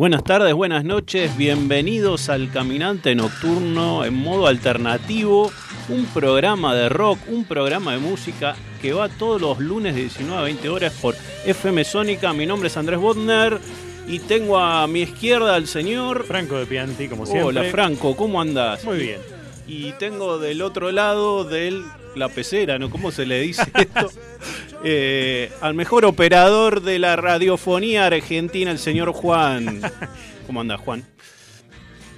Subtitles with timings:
[0.00, 5.52] Buenas tardes, buenas noches, bienvenidos al Caminante Nocturno en modo alternativo,
[5.90, 10.40] un programa de rock, un programa de música que va todos los lunes de 19
[10.40, 12.32] a 20 horas por FM Sónica.
[12.32, 13.60] Mi nombre es Andrés Bodner
[14.08, 17.48] y tengo a mi izquierda al señor Franco de Pianti, como siempre.
[17.48, 18.82] Hola Franco, ¿cómo andás?
[18.86, 19.20] Muy bien.
[19.66, 21.78] Y tengo del otro lado de
[22.14, 22.88] la pecera, ¿no?
[22.88, 24.10] ¿Cómo se le dice esto?
[24.82, 29.80] Eh, al mejor operador de la radiofonía argentina, el señor Juan.
[30.46, 31.04] ¿Cómo anda, Juan?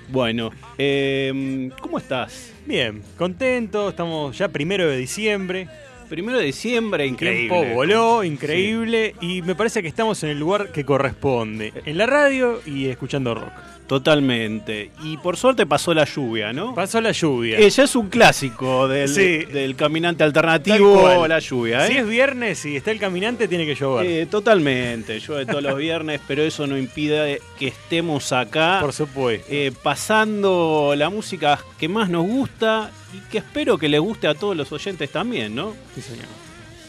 [0.09, 2.53] Bueno, eh, ¿cómo estás?
[2.67, 5.69] Bien, contento, estamos ya primero de diciembre.
[6.09, 7.49] Primero de diciembre, increíble.
[7.49, 12.05] Tiempo voló, increíble, y me parece que estamos en el lugar que corresponde, en la
[12.05, 13.53] radio y escuchando rock.
[13.93, 14.91] Totalmente.
[15.05, 16.75] Y por suerte pasó la lluvia, ¿no?
[16.75, 17.59] Pasó la lluvia.
[17.59, 19.45] Ella es un clásico del, Sí.
[19.53, 21.89] del caminante alternativo, la lluvia, ¿eh?
[21.91, 24.07] Si es viernes y está el caminante, tiene que llover.
[24.07, 29.47] Eh, totalmente, llueve todos los viernes, pero eso no impide que estemos acá por supuesto.
[29.51, 34.35] eh, pasando la música que más nos gusta y que espero que les guste a
[34.35, 35.75] todos los oyentes también, ¿no?
[35.95, 36.25] Sí, señor.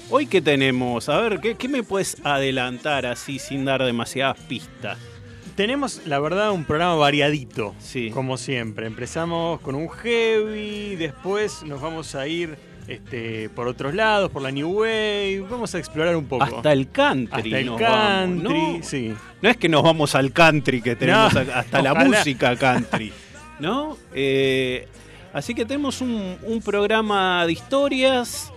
[0.10, 4.98] Hoy que tenemos, a ver, ¿qué, qué me puedes adelantar así sin dar demasiadas pistas?
[5.56, 8.10] Tenemos, la verdad, un programa variadito, Sí.
[8.10, 8.88] como siempre.
[8.88, 14.50] Empezamos con un heavy, después nos vamos a ir este, por otros lados, por la
[14.52, 16.44] New Wave, vamos a explorar un poco.
[16.44, 17.38] Hasta el country.
[17.54, 18.84] Hasta el nos country, vamos, ¿no?
[18.84, 19.14] sí.
[19.42, 23.14] No es que nos vamos al country, que tenemos No, hasta la música country,
[23.60, 23.96] ¿no?
[24.14, 24.88] Eh,
[25.34, 28.52] así que tenemos un, un programa de historias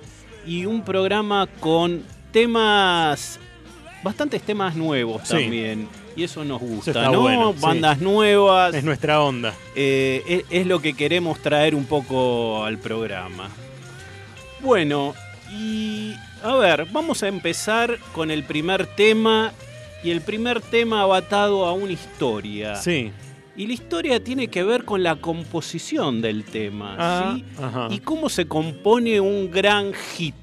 [0.47, 2.03] y un programa con
[2.33, 3.39] temas,
[4.03, 5.35] bastantes temas nuevos Sí.
[5.35, 5.89] también.
[6.17, 7.21] Y eso nos gusta, ¿no?
[7.21, 7.61] bueno, sí.
[7.61, 8.75] Bandas nuevas.
[8.75, 9.53] Es nuestra onda.
[9.75, 13.51] Eh, es, es lo que queremos traer un poco al programa.
[14.61, 15.15] Bueno,
[15.53, 19.53] y a ver, vamos a empezar con el primer tema.
[20.03, 22.77] Y el primer tema va atado a una historia.
[22.77, 23.13] Sí.
[23.57, 26.95] Y la historia tiene que ver con la composición del tema.
[26.99, 27.45] Ah, ¿sí?
[27.61, 27.89] ajá.
[27.91, 30.35] Y cómo se compone un gran hit.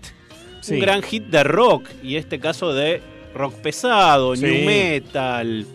[0.61, 0.75] Sí.
[0.75, 1.87] Un gran hit de rock.
[2.01, 3.01] Y este caso de
[3.35, 4.43] rock pesado, Sí.
[4.45, 5.65] new metal.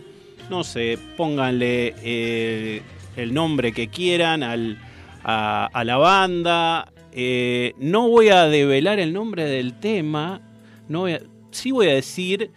[0.49, 2.81] No sé, pónganle eh,
[3.15, 4.77] el nombre que quieran al,
[5.23, 6.91] a, a la banda.
[7.11, 10.41] Eh, no voy a develar el nombre del tema.
[10.87, 11.21] No voy a-
[11.51, 12.51] sí voy a decir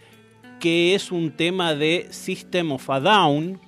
[0.59, 3.59] que es un tema de System of a Down.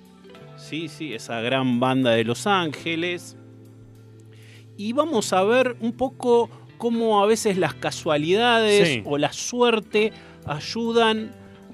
[0.58, 3.38] Sí, sí, esa gran banda de Los Ángeles.
[4.78, 9.02] Y vamos a ver un poco cómo a veces las casualidades Sí.
[9.06, 10.12] o la suerte
[10.46, 11.32] ayudan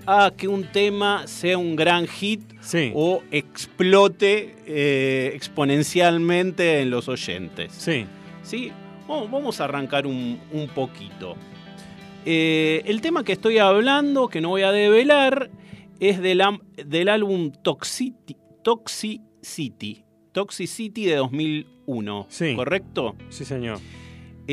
[0.07, 2.91] a que un tema sea un gran hit Sí.
[2.95, 7.71] o explote eh, exponencialmente en los oyentes.
[7.73, 8.05] Sí.
[8.43, 8.71] ¿sí?
[9.07, 11.35] Vamos, vamos a arrancar un, un poquito.
[12.25, 15.49] Eh, el tema que estoy hablando, que no voy a develar,
[15.99, 16.41] es del,
[16.85, 22.55] del álbum Toxicity, Toxicity, Toxicity de 2001, Sí.
[22.55, 23.15] ¿correcto?
[23.29, 23.79] Sí, señor.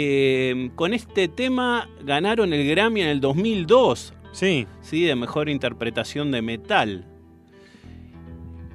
[0.00, 4.66] Eh, con este tema ganaron el Grammy en el 2002, Sí.
[4.80, 5.02] ¿sí?
[5.02, 7.04] de mejor interpretación de metal.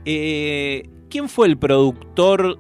[0.06, 2.58] Eh, ¿Quién fue el productor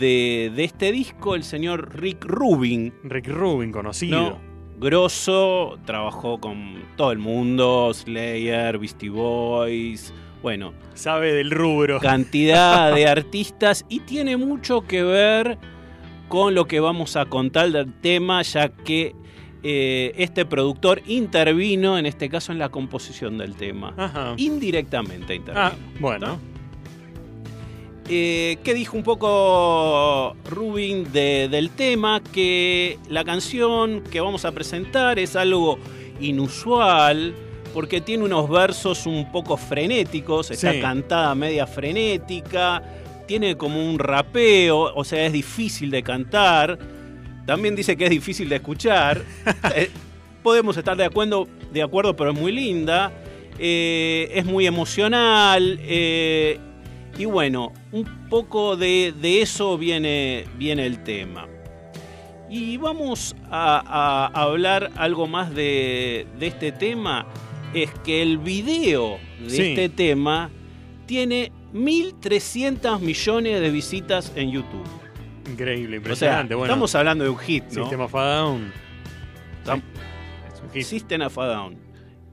[0.00, 1.34] de, de este disco?
[1.36, 2.92] El señor Rick Rubin.
[3.04, 4.20] Rick Rubin, conocido.
[4.20, 4.50] ¿no?
[4.80, 12.00] Grosso, trabajó con todo el mundo, Slayer, Beastie Boys, bueno, Sabe del rubro.
[12.00, 15.58] cantidad de artistas y tiene mucho que ver
[16.30, 19.14] con lo que vamos a contar del tema, ya que
[19.64, 23.92] eh, este productor intervino, en este caso, en la composición del tema.
[23.98, 24.34] Ajá.
[24.38, 25.66] Indirectamente intervino.
[25.66, 26.38] Ah, bueno.
[28.08, 32.20] Eh, ¿Qué dijo un poco Rubin de- del tema?
[32.32, 35.78] Que la canción que vamos a presentar es algo
[36.20, 37.34] inusual
[37.74, 40.80] porque tiene unos versos un poco frenéticos, está Sí.
[40.80, 42.82] cantada media frenética,
[43.30, 46.76] tiene como un rapeo, o sea, es difícil de cantar.
[47.46, 49.22] También dice que es difícil de escuchar.
[49.76, 49.88] Eh,
[50.42, 53.12] podemos estar de acuerdo, de acuerdo, pero es muy linda.
[53.56, 55.78] Eh, es muy emocional.
[55.82, 56.58] eh,
[57.16, 61.46] y bueno, un poco de, de eso viene, viene el tema.
[62.50, 67.26] Y vamos a, a hablar algo más de, de este tema.
[67.74, 69.62] Es que el video de Sí.
[69.62, 70.50] este tema
[71.06, 74.84] tiene 1.300 millones de visitas en YouTube.
[75.50, 76.06] Increíble, O sea,
[76.38, 76.54] impresionante.
[76.54, 77.82] bueno, estamos hablando de un hit, ¿no?
[77.82, 78.72] System of a Down.
[79.64, 79.82] Tam-
[80.54, 80.82] Es un hit.
[80.84, 81.76] System of a Down.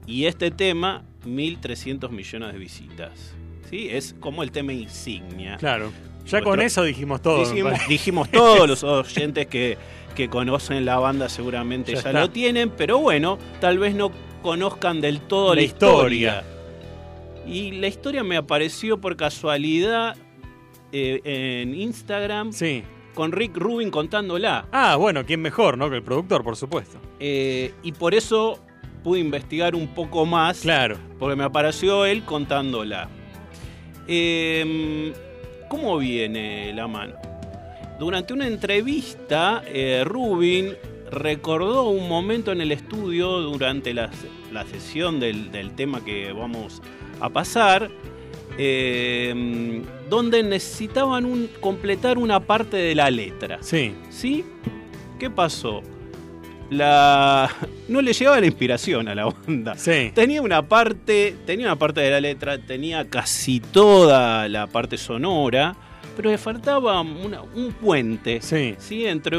[0.06, 3.34] Y este tema, 1.300 millones de visitas.
[3.68, 3.88] ¿Sí?
[3.90, 5.56] Es como el tema insignia.
[5.58, 5.92] Claro.
[6.26, 7.42] Ya con eso dijimos todo.
[7.88, 9.76] dijimos, todos los oyentes que,
[10.14, 14.10] que conocen la banda seguramente Ya lo tienen, pero bueno, tal vez no
[14.42, 16.28] conozcan del todo La la, historia.
[16.38, 16.57] historia.
[17.48, 20.16] Y la historia me apareció por casualidad
[20.92, 21.20] eh,
[21.62, 22.82] en Instagram Sí.
[23.14, 24.66] con Rick Rubin contándola.
[24.72, 25.88] Ah, bueno, ¿quién mejor, no?
[25.90, 26.98] Que el productor, por supuesto.
[27.20, 28.58] Eh, y por eso
[29.02, 30.96] pude investigar un poco más, Claro.
[31.18, 33.08] porque me apareció él contándola.
[34.06, 35.12] Eh,
[35.68, 37.14] ¿Cómo viene la mano?
[37.98, 40.72] Durante una entrevista, eh, Rubin
[41.10, 44.10] recordó un momento en el estudio durante la,
[44.52, 46.97] la sesión del, del tema que vamos a
[47.28, 47.90] pasar,
[48.58, 53.58] eh, donde necesitaban un- completar una parte de la letra.
[53.60, 53.94] Sí.
[54.10, 54.44] ¿Sí?
[55.18, 55.82] ¿Qué pasó?
[56.70, 57.48] La...
[57.88, 59.74] No le llegaba la inspiración a la banda.
[59.76, 60.12] Sí.
[60.14, 65.74] Tenía una parte, tenía una parte de la letra, tenía casi toda la parte sonora,
[66.14, 68.40] pero le faltaba una- un puente.
[68.42, 68.74] Sí.
[68.78, 69.06] ¿sí?
[69.06, 69.38] Entre,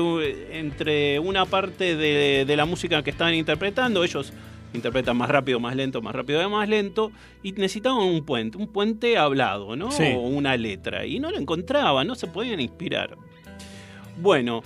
[0.59, 4.33] entre una parte de, de la música que estaban interpretando, ellos
[4.73, 7.11] interpretan más rápido, más lento, más rápido, más lento,
[7.43, 9.91] y necesitaban un puente, un puente hablado, ¿no?
[9.91, 10.13] Sí.
[10.15, 13.17] O una letra, y no lo encontraban, no se podían inspirar.
[14.21, 14.61] Bueno,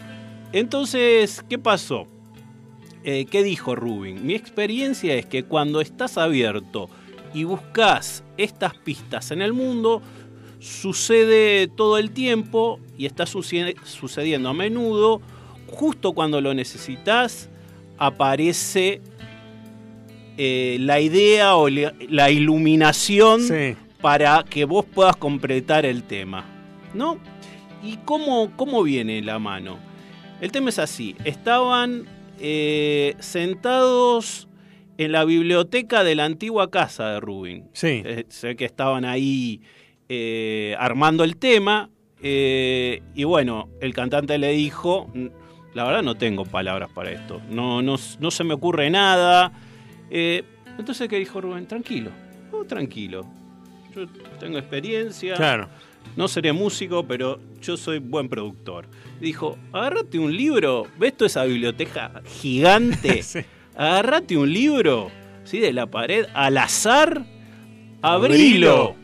[0.51, 2.07] entonces, ¿qué pasó?
[3.03, 4.25] Eh, ¿Qué dijo Rubin?
[4.25, 6.89] Mi experiencia es que cuando estás abierto
[7.33, 10.01] y buscas estas pistas en el mundo,
[10.59, 15.21] sucede todo el tiempo y está sucediendo a menudo,
[15.67, 17.49] justo cuando lo necesitas,
[17.97, 19.01] aparece
[20.37, 23.75] eh, la idea o la- iluminación Sí.
[24.01, 26.45] para que vos puedas completar el tema,
[26.93, 27.17] ¿no?
[27.83, 29.77] ¿Y cómo, cómo viene la mano?
[30.41, 32.05] El tema es así, estaban
[32.39, 34.47] eh, sentados
[34.97, 37.65] en la biblioteca de la antigua casa de Rubin.
[37.73, 38.01] Sí.
[38.05, 39.61] Eh, ve que estaban ahí
[40.09, 41.89] eh, armando el tema
[42.21, 45.31] y bueno, el cantante le dijo, "N-
[45.73, 49.51] la verdad no tengo palabras para esto, no, no, no se me ocurre nada.
[50.15, 50.43] Eh,
[50.77, 51.65] entonces, ¿qué dijo Rubén?
[51.65, 52.11] Tranquilo,
[52.51, 53.25] oh, tranquilo.
[53.95, 54.05] Yo
[54.39, 55.67] tengo experiencia, Claro.
[56.15, 58.85] no seré músico, pero yo soy buen productor.
[59.19, 63.21] Dijo, agárrate un libro, ¿ves toda esa biblioteca gigante?
[63.23, 63.39] Sí.
[63.75, 65.09] Agárrate un libro,
[65.45, 65.59] ¿sí?
[65.59, 67.25] De la pared, al azar,
[68.03, 68.71] Abrilo.
[68.71, 68.95] abrilo.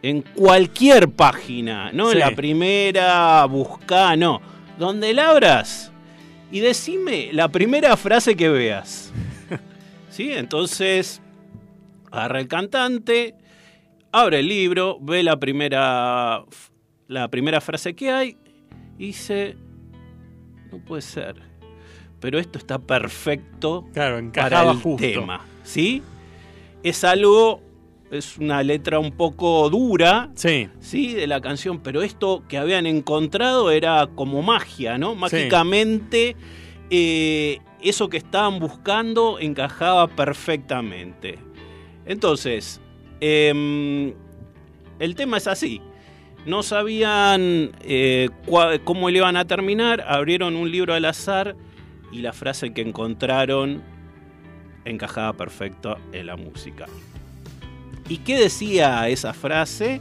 [0.00, 2.12] En cualquier página, no Sí.
[2.14, 4.40] en la primera, buscá, no.
[4.78, 5.92] Donde la abras
[6.50, 9.12] y decime la primera frase que veas.
[10.18, 10.32] ¿Sí?
[10.32, 11.22] Entonces,
[12.10, 13.36] agarra el cantante,
[14.10, 16.42] abre el libro, ve la primera,
[17.06, 18.36] la primera frase que hay
[18.98, 19.56] y dice,
[20.72, 21.36] no puede ser,
[22.18, 24.96] pero esto está perfecto Claro, para el justo.
[25.06, 26.02] tema, ¿sí?
[26.82, 27.62] Es algo,
[28.10, 30.68] es una letra un poco dura, Sí.
[30.80, 31.14] ¿sí?
[31.14, 35.14] De la canción, pero esto que habían encontrado era como magia, ¿no?
[35.14, 36.34] Mágicamente,
[36.90, 41.38] eh, eso que estaban buscando encajaba perfectamente.
[42.06, 42.80] Entonces,
[43.20, 44.14] em,
[44.98, 45.80] el tema es así.
[46.46, 48.30] No sabían eh,
[48.84, 51.56] cómo le iban a terminar, abrieron un libro al azar
[52.10, 53.82] y la frase que encontraron
[54.84, 56.86] encajaba perfecto en la música.
[58.08, 60.00] ¿Y qué decía esa frase?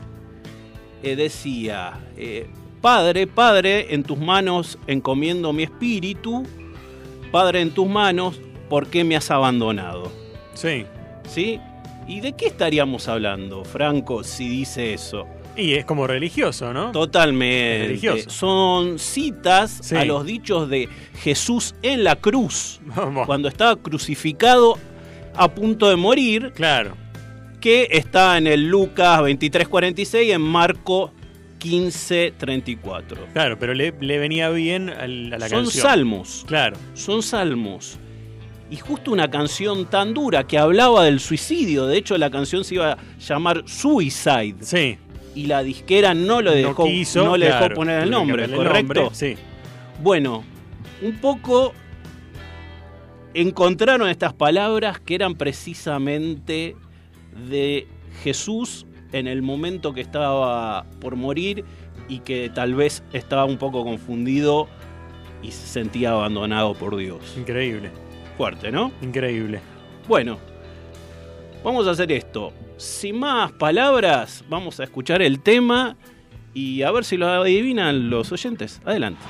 [1.04, 2.48] Eh, decía, eh,
[2.82, 6.44] Padre, Padre, en tus manos encomiendo mi espíritu,
[7.32, 10.12] Padre, en tus manos, ¿por qué me has abandonado?
[10.54, 10.86] Sí.
[11.28, 11.60] ¿Sí?
[12.08, 15.28] ¿Y de qué estaríamos hablando, Franco, si dice eso?
[15.58, 16.92] Y es como religioso, ¿no?
[16.92, 17.88] Totalmente.
[17.88, 18.30] Religioso.
[18.30, 19.96] Son citas Sí.
[19.96, 20.88] a los dichos de
[21.22, 23.26] Jesús en la cruz, Vamos.
[23.26, 24.78] cuando estaba crucificado
[25.36, 26.94] a punto de morir, Claro.
[27.60, 31.12] que está en el Lucas 23:46 y en Marco
[31.60, 33.18] 15:34.
[33.34, 35.84] Claro, pero le, le venía bien a la Son canción.
[35.84, 36.78] salmos, Claro.
[36.94, 37.98] son salmos.
[38.70, 42.76] Y justo una canción tan dura que hablaba del suicidio, de hecho la canción se
[42.76, 44.98] iba a llamar Suicide Sí.
[45.36, 48.52] y la disquera no lo dejó, no quiso, no le dejó poner el nombre, el
[48.54, 48.94] ¿correcto?
[49.02, 49.36] nombre, Sí.
[50.04, 50.44] Bueno,
[51.02, 51.74] un poco
[53.34, 56.76] encontraron estas palabras que eran precisamente
[57.50, 57.88] de
[58.24, 61.66] Jesús en el momento que estaba por morir
[62.08, 64.68] y que tal vez estaba un poco confundido
[65.42, 67.36] y se sentía abandonado por Dios.
[67.38, 67.92] Increíble.
[68.38, 68.92] Fuerte, ¿no?
[69.02, 69.62] Increíble.
[70.08, 70.38] Bueno,
[71.68, 72.54] Vamos a hacer esto.
[72.78, 75.98] Sin más palabras, vamos a escuchar el tema
[76.54, 78.80] y a ver si lo adivinan los oyentes.
[78.86, 79.22] Adelante.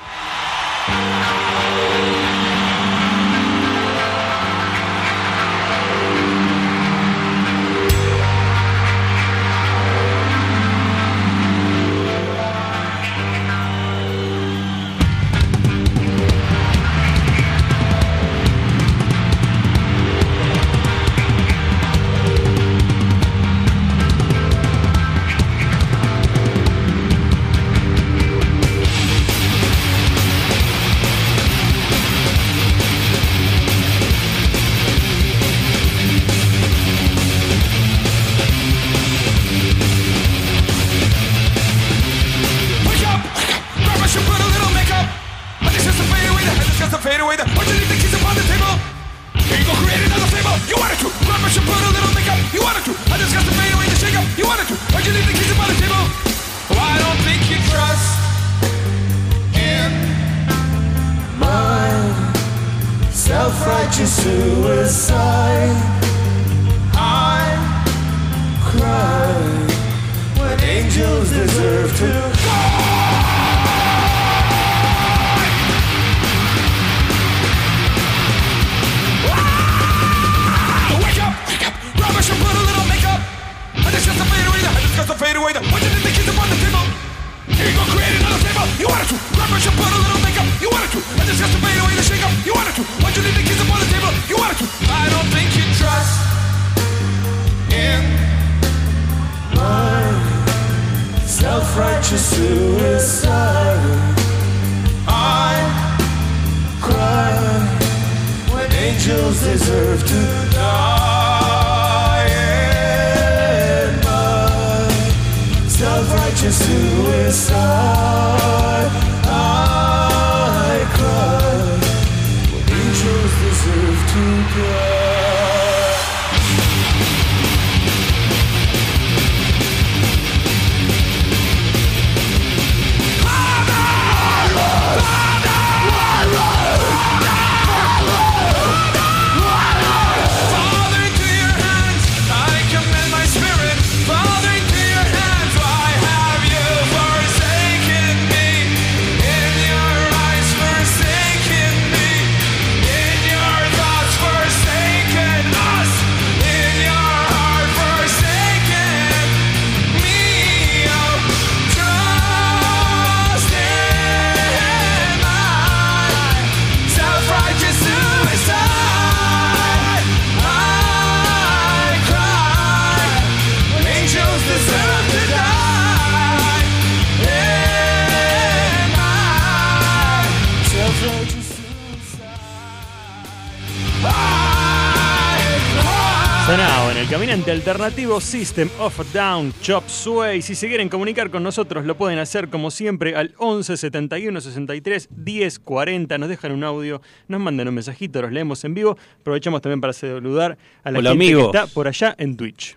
[187.58, 190.42] Alternativo System of a Down Chop Suey.
[190.42, 195.08] Si se quieren comunicar con nosotros, lo pueden hacer como siempre al 11 71 63
[195.10, 196.18] 10 40.
[196.18, 198.96] Nos dejan un audio, nos mandan un mensajito, los leemos en vivo.
[199.20, 202.76] Aprovechamos también para saludar a la Hola, gente que está por allá en Twitch.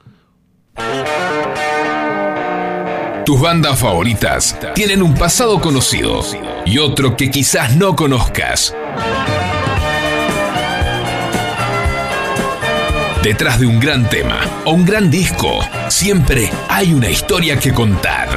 [3.23, 6.21] Tus bandas favoritas tienen un pasado conocido
[6.65, 8.75] y otro que quizás no conozcas.
[13.23, 15.59] Detrás de un gran tema o un gran disco,
[15.89, 18.29] siempre hay una historia que contar.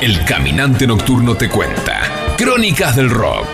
[0.00, 2.00] El Caminante Nocturno te cuenta.
[2.38, 3.48] Crónicas del Rock.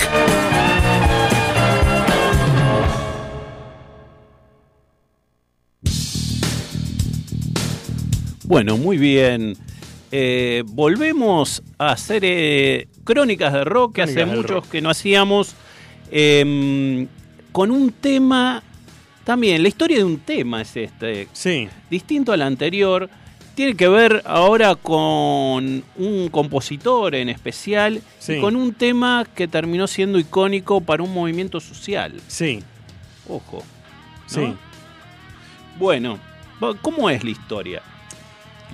[8.45, 9.57] Bueno, muy bien.
[10.13, 14.69] Eh, volvemos a hacer eh, crónicas de rock que hace Crónicas muchos rock.
[14.71, 15.55] que no hacíamos.
[16.11, 17.09] em,
[17.53, 18.63] con un tema.
[19.27, 21.27] También, la historia de un tema es este.
[21.33, 23.11] Sí, Distinto al anterior.
[23.57, 28.35] Tiene que ver ahora con un compositor en especial Sí.
[28.35, 32.13] y con un tema que terminó siendo icónico para un movimiento social.
[32.29, 32.63] sí,
[33.29, 33.65] Ojo.
[33.65, 33.65] ¿no?
[34.27, 34.55] sí.
[35.79, 36.19] Bueno,
[36.81, 37.83] ¿cómo es la historia?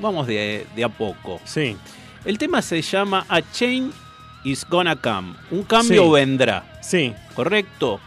[0.00, 1.40] Vamos de, de a poco.
[1.44, 1.76] Sí,
[2.26, 3.92] El tema se llama A Change
[4.44, 5.34] is Gonna Come.
[5.50, 6.10] Un cambio Sí.
[6.12, 8.00] vendrá, sí, ¿correcto?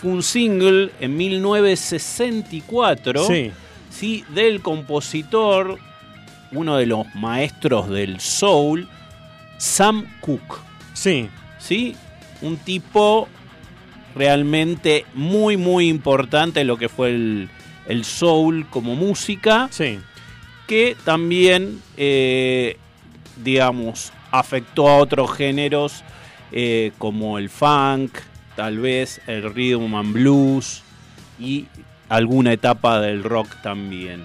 [0.00, 3.50] Fue un single en 1964 sí,
[3.90, 4.24] ¿sí?
[4.34, 5.78] del compositor,
[6.52, 8.88] uno de los maestros del soul,
[9.58, 10.58] Sam Cooke.
[10.92, 11.96] sí, ¿sí?
[12.42, 13.26] Un tipo
[14.14, 17.48] realmente muy, muy importante en lo que fue el,
[17.86, 19.98] el soul como música, Sí.
[20.66, 22.76] que también, eh,
[23.42, 26.02] digamos, afectó a otros géneros
[26.52, 28.12] eh, como el funk,
[28.56, 30.82] tal vez el rhythm and blues
[31.38, 31.66] y
[32.08, 34.24] alguna etapa del rock también.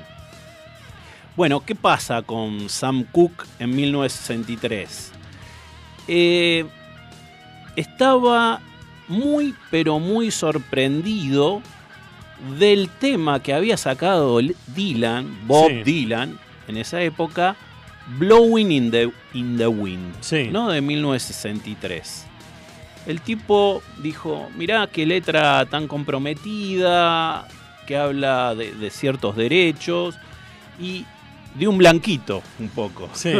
[1.35, 5.11] Bueno, ¿qué pasa con Sam Cooke en 1963?
[6.07, 6.65] Eh,
[7.75, 8.59] estaba
[9.07, 11.61] muy, pero muy sorprendido
[12.59, 14.39] del tema que había sacado
[14.75, 15.83] Dylan, Bob Sí.
[15.83, 17.55] Dylan, en esa época,
[18.17, 20.49] Blowing in the, in the Wind, Sí.
[20.51, 20.69] ¿no?
[20.69, 22.27] de 1963.
[23.07, 27.47] El tipo dijo, mirá qué letra tan comprometida,
[27.87, 30.15] que habla de, de ciertos derechos
[30.79, 31.05] y
[31.55, 33.09] de un blanquito un poco.
[33.13, 33.33] Sí.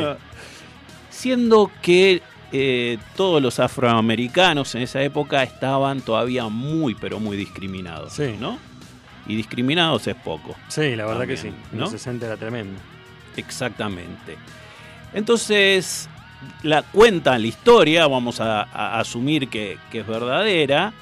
[1.10, 8.14] Siendo que eh, todos los afroamericanos en esa época estaban todavía muy, pero muy discriminados.
[8.14, 8.36] Sí.
[8.40, 8.58] ¿no?
[9.26, 10.56] Y discriminados es poco.
[10.68, 11.48] Sí, la verdad que sí.
[11.48, 11.82] En ¿no?
[11.82, 12.80] los 60 era tremendo.
[13.38, 14.38] Exactamente.
[15.14, 16.10] Entonces,
[16.64, 20.94] la cuentan la historia, vamos a, a asumir que, que es verdadera,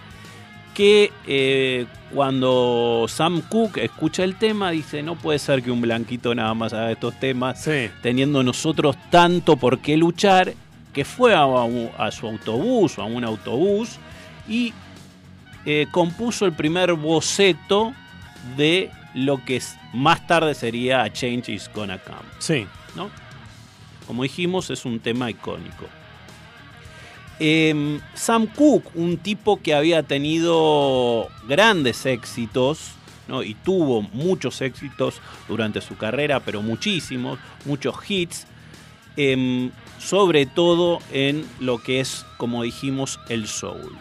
[0.73, 6.33] que eh, cuando Sam Cooke escucha el tema, dice, no puede ser que un blanquito
[6.33, 7.89] nada más haga estos temas, Sí.
[8.01, 10.53] teniendo nosotros tanto por qué luchar,
[10.93, 13.97] que fue a, su autobús o a un autobús
[14.47, 14.73] y
[15.65, 17.93] eh, compuso el primer boceto
[18.57, 19.61] de lo que
[19.93, 22.17] más tarde sería A Change is Gonna Come.
[22.39, 22.65] Sí.
[22.95, 23.09] ¿no?
[24.09, 25.85] Como dijimos, es un tema icónico.
[27.39, 32.93] Em, Sam Cooke, un tipo que había tenido grandes éxitos,
[33.27, 33.43] ¿no?
[33.43, 38.47] y tuvo muchos éxitos durante su carrera, pero muchísimos, muchos hits,
[39.15, 43.95] em, sobre todo en lo que es, como dijimos, el soul.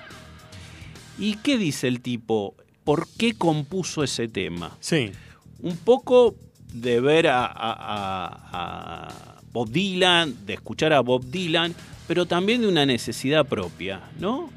[1.18, 2.54] ¿Y qué dice el tipo?
[2.82, 4.74] ¿Por qué compuso ese tema?
[4.80, 5.12] Sí.
[5.60, 6.34] un poco
[6.72, 11.74] de ver a, a- a- a Bob Dylan, de escuchar a Bob Dylan,
[12.06, 14.50] pero también de una necesidad propia, ¿no?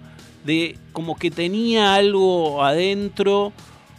[0.45, 3.51] De como que tenía algo adentro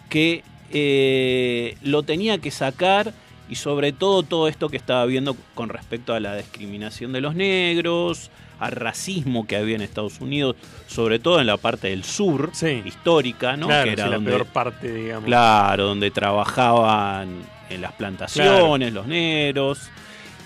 [0.09, 3.13] que eh, lo tenía que sacar
[3.49, 7.35] y sobre todo todo esto que estaba viendo con respecto a la discriminación de los
[7.35, 10.55] negros, al racismo que había en Estados Unidos,
[10.87, 12.81] sobre todo en la parte del sur, Sí.
[12.85, 13.67] histórica, ¿no?
[13.67, 15.25] Claro, que era sí, la donde, peor parte, digamos.
[15.25, 17.29] Claro, donde trabajaban
[17.71, 19.81] en las plantaciones, los negros.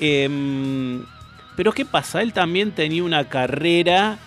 [0.01, 1.05] Em,
[1.57, 2.23] pero ¿qué pasa?
[2.23, 4.19] Él también tenía una carrera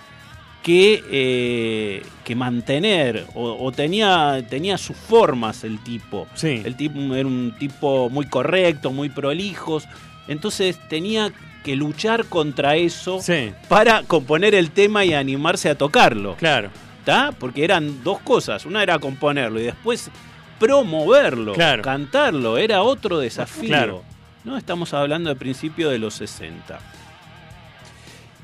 [0.63, 6.27] que, eh, que mantener, o, o tenía, tenía sus formas el tipo.
[6.35, 6.61] Sí.
[6.65, 9.85] El tipo era un tipo muy correcto, muy prolijos.
[10.27, 11.31] Entonces tenía
[11.63, 13.51] que luchar contra eso Sí.
[13.67, 16.35] para componer el tema y animarse a tocarlo.
[16.35, 16.69] Claro.
[16.99, 17.31] ¿Está?
[17.31, 18.65] Porque eran dos cosas.
[18.65, 20.11] Una era componerlo y después
[20.59, 21.81] promoverlo, Claro.
[21.83, 22.57] cantarlo.
[22.57, 23.69] Era otro desafío.
[23.69, 24.03] Claro.
[24.43, 24.57] ¿No?
[24.57, 26.79] Estamos hablando de principio de los 60.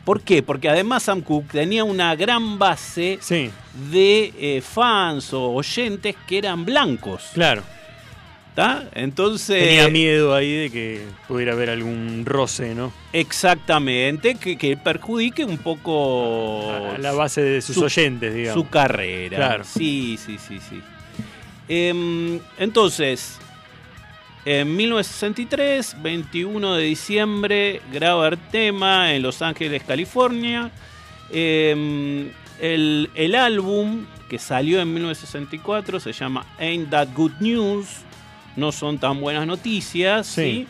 [0.04, 0.44] ¿Por qué?
[0.44, 3.50] Porque además Sam Cooke tenía una gran base Sí.
[3.92, 7.32] de eh, fans o oyentes que eran blancos.
[7.34, 7.64] Claro.
[8.50, 8.88] ¿Está?
[8.94, 9.62] Entonces.
[9.64, 12.94] Tenía miedo ahí de que pudiera haber algún roce, ¿no?
[13.12, 18.64] Exactamente, que, que perjudique un poco A la base de sus su- oyentes, digamos.
[18.64, 19.36] su carrera.
[19.38, 19.64] Claro.
[19.66, 20.82] Sí, sí, sí, sí.
[21.68, 23.40] Em, entonces,
[24.46, 30.72] en 1963, 21 de diciembre, graba el tema en Los Ángeles, California.
[31.32, 32.30] Em,
[32.62, 37.88] el, el álbum que salió en 1964 se llama Ain't That Good News.
[38.56, 40.28] No son tan buenas noticias.
[40.28, 40.68] Sí.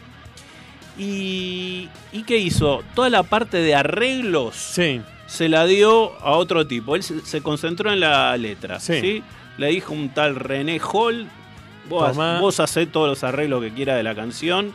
[0.98, 1.04] ¿sí?
[1.04, 2.82] Y, ¿Y qué hizo?
[2.96, 5.02] Toda la parte de arreglos Sí.
[5.28, 6.96] se la dio a otro tipo.
[6.96, 8.80] Él se, se concentró en la letra.
[8.80, 9.02] Sí.
[9.02, 9.24] Sí.
[9.58, 11.28] Le dijo un tal René Hall:
[11.90, 12.40] Vos, Tomá.
[12.40, 14.74] vos hacés todos los arreglos que quieras de la canción.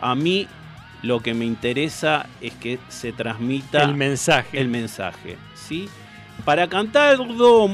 [0.00, 0.46] A mí
[1.02, 4.60] lo que me interesa es que se transmita El mensaje.
[4.60, 5.36] el mensaje.
[5.54, 5.88] ¿sí?
[6.44, 7.68] Para cantarlo,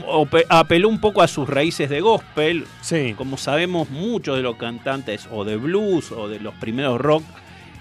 [0.49, 2.67] apeló un poco a sus raíces de gospel.
[2.83, 3.15] Sí.
[3.17, 7.23] Como sabemos, muchos de los cantantes o de blues o de los primeros rock,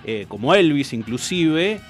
[0.05, 1.81] eh, como Elvis inclusive,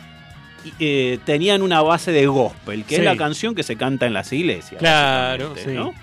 [0.80, 3.02] eh, tenían una base de gospel, que Sí.
[3.02, 4.80] es la canción que se canta en las iglesias.
[4.80, 5.72] Claro, sí.
[5.72, 5.94] ¿no?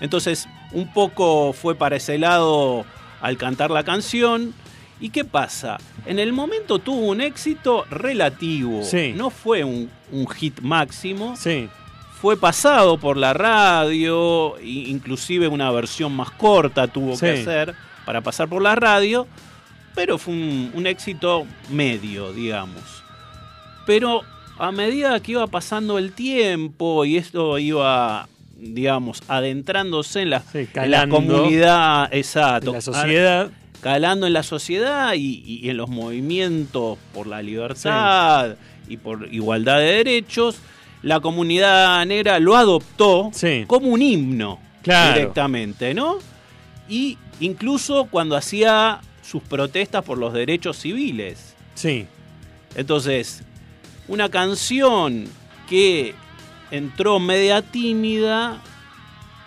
[0.00, 2.84] Entonces, un poco fue para ese lado
[3.22, 4.52] al cantar la canción.
[5.00, 5.78] ¿Y qué pasa?
[6.06, 8.82] En el momento tuvo un éxito relativo.
[8.84, 9.12] Sí.
[9.16, 11.68] No fue un, un hit máximo Sí.
[12.20, 17.74] fue pasado por la radio, inclusive una versión más corta tuvo que hacer
[18.06, 19.26] para pasar por la radio,
[19.94, 22.82] pero fue un, un éxito medio, digamos.
[23.86, 24.22] Pero
[24.58, 28.28] a medida que iba pasando el tiempo y esto iba
[28.58, 33.50] digamos, adentrándose en la, Sí, en la comunidad, exacto, de la sociedad.
[33.80, 38.56] calando en la sociedad y, y en los movimientos por la libertad
[38.88, 40.56] y por igualdad de derechos,
[41.02, 43.64] la comunidad negra lo adoptó Sí.
[43.66, 45.14] como un himno Claro.
[45.18, 46.18] directamente, ¿no?
[46.88, 51.54] Y incluso cuando hacía sus protestas por los derechos civiles.
[51.74, 52.06] Sí,
[52.76, 53.42] Entonces,
[54.08, 55.26] una canción
[55.68, 56.14] que
[56.76, 58.58] entró media tímida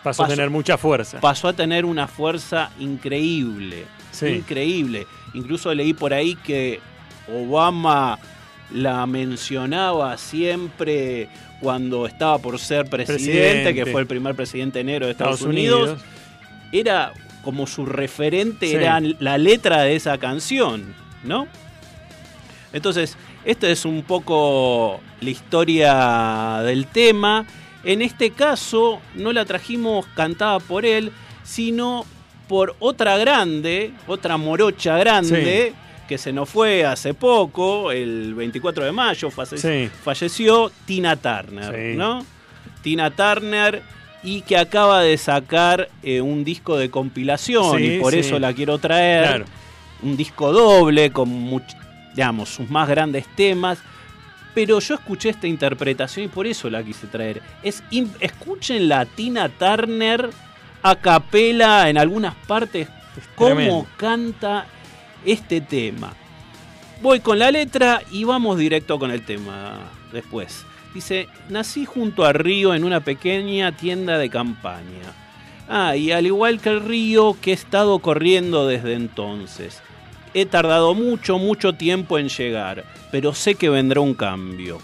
[0.03, 1.19] pasó, a tener mucha fuerza.
[1.19, 3.85] pasó a tener una fuerza increíble.
[4.11, 4.27] Sí.
[4.27, 5.05] Increíble.
[5.33, 6.79] Incluso leí por ahí que
[7.31, 8.17] Obama
[8.71, 11.29] la mencionaba siempre
[11.61, 13.73] cuando estaba por ser presidente, Presidente.
[13.75, 15.81] que fue el primer presidente negro de Estados, Estados Unidos.
[15.89, 16.01] Unidos.
[16.71, 17.13] Era
[17.43, 18.75] como su referente, Sí.
[18.75, 21.47] era la letra de esa canción, ¿no?
[22.73, 27.45] Entonces, esta es un poco la historia del tema.
[27.83, 31.11] En este caso, no la trajimos cantada por él,
[31.43, 32.05] sino
[32.49, 35.73] por otra grande, otra morocha grande,
[36.07, 39.89] que se nos fue hace poco, el 24 de mayo, Sí.
[40.03, 41.97] falleció Tina Turner, Sí.
[41.97, 42.25] ¿no?
[42.81, 43.81] Tina Turner
[44.23, 48.53] y que acaba de sacar eh, un disco de compilación Sí, y por eso la
[48.53, 49.45] quiero traer Claro.
[50.03, 51.75] un disco doble con much-
[52.17, 53.77] digamos, sus más grandes temas.
[54.55, 57.43] Pero yo escuché esta interpretación y por eso la quise traer.
[57.61, 57.83] Es
[58.19, 60.31] escuchen la Tina Turner
[60.81, 62.87] a capela en algunas partes
[63.35, 63.87] cómo tremendo.
[63.97, 64.65] canta
[65.23, 66.13] este tema.
[67.03, 69.77] Voy con la letra y vamos directo con el tema
[70.11, 70.65] después.
[70.95, 75.13] Dice, nací junto al río en una pequeña tienda de campaña.
[75.69, 79.83] Ah, y al igual que el río que he estado corriendo desde entonces.
[80.39, 84.77] He tardado mucho, mucho tiempo en llegar, pero sé que vendrá un cambio.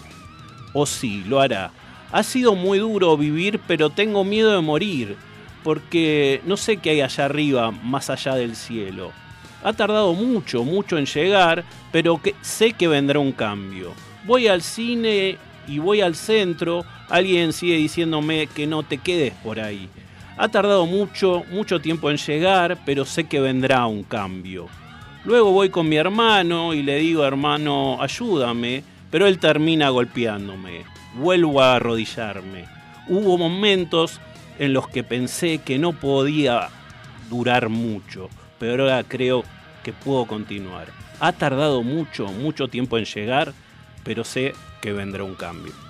[0.72, 1.70] O sí, lo hará.
[2.10, 5.16] Ha sido muy duro vivir, pero tengo miedo de morir,
[5.62, 9.12] porque no sé qué hay allá arriba, más allá del cielo.
[9.62, 11.62] Ha tardado mucho, mucho en llegar,
[11.92, 13.92] pero sé que vendrá un cambio.
[14.24, 15.38] Voy al cine
[15.68, 19.88] y voy al centro, alguien sigue diciéndome que no te quedes por ahí.
[20.36, 24.68] Ha tardado mucho, mucho tiempo en llegar, pero sé que vendrá un cambio.
[25.24, 30.84] Luego voy con mi hermano y le digo, hermano, ayúdame, pero él termina golpeándome.
[31.14, 32.66] Vuelvo a arrodillarme.
[33.08, 34.20] Hubo momentos
[34.58, 36.68] en los que pensé que no podía
[37.30, 39.44] durar mucho, pero ahora creo
[39.82, 40.88] que puedo continuar.
[41.20, 43.54] Ha tardado mucho, mucho tiempo en llegar,
[44.02, 45.83] pero sé que vendrá un cambio.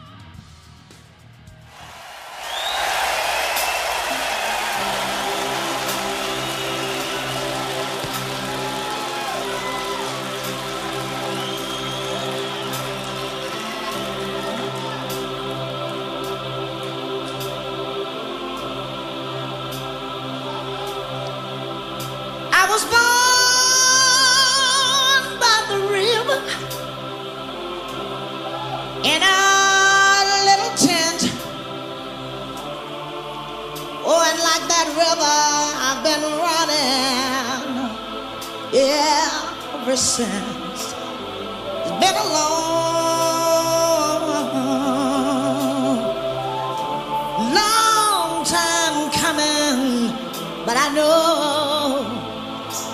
[50.66, 52.05] But I know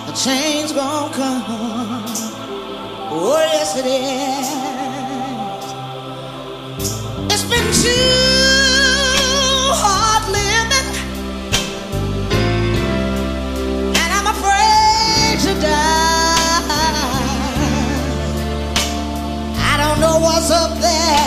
[0.06, 2.04] the change gonna come.
[3.12, 4.48] Oh, yes, it is.
[7.32, 8.00] It's been too
[9.82, 10.90] hard living,
[14.00, 16.10] and I'm afraid to die.
[19.70, 21.20] I don't know what's up there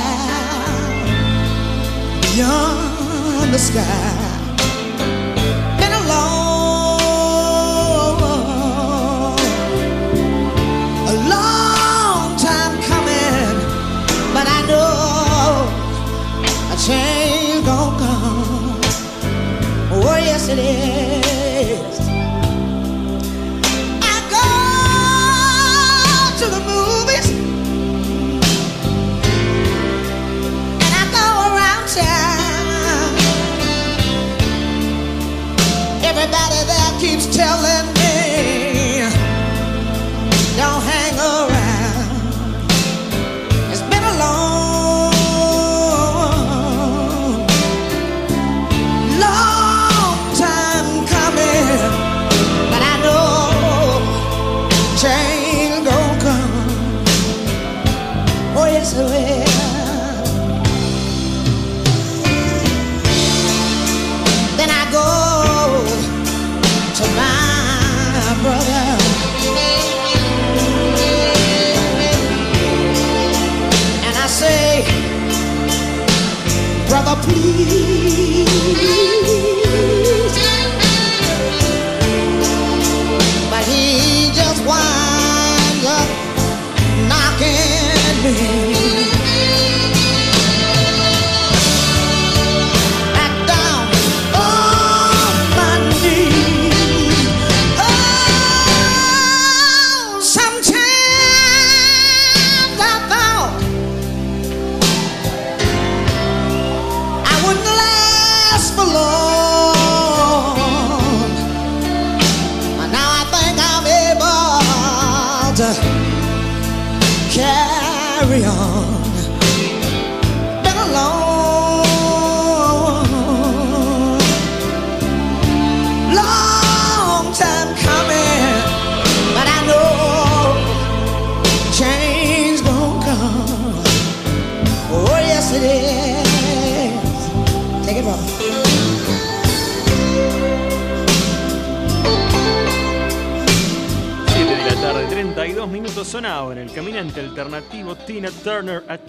[2.22, 4.13] beyond the sky
[20.46, 22.00] yes it is.
[24.02, 24.48] I go
[26.40, 27.28] to the movies
[30.84, 33.14] and I go around town.
[36.04, 37.93] Everybody there keeps telling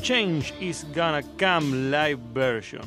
[0.05, 2.83] Change is Gonna Come live version.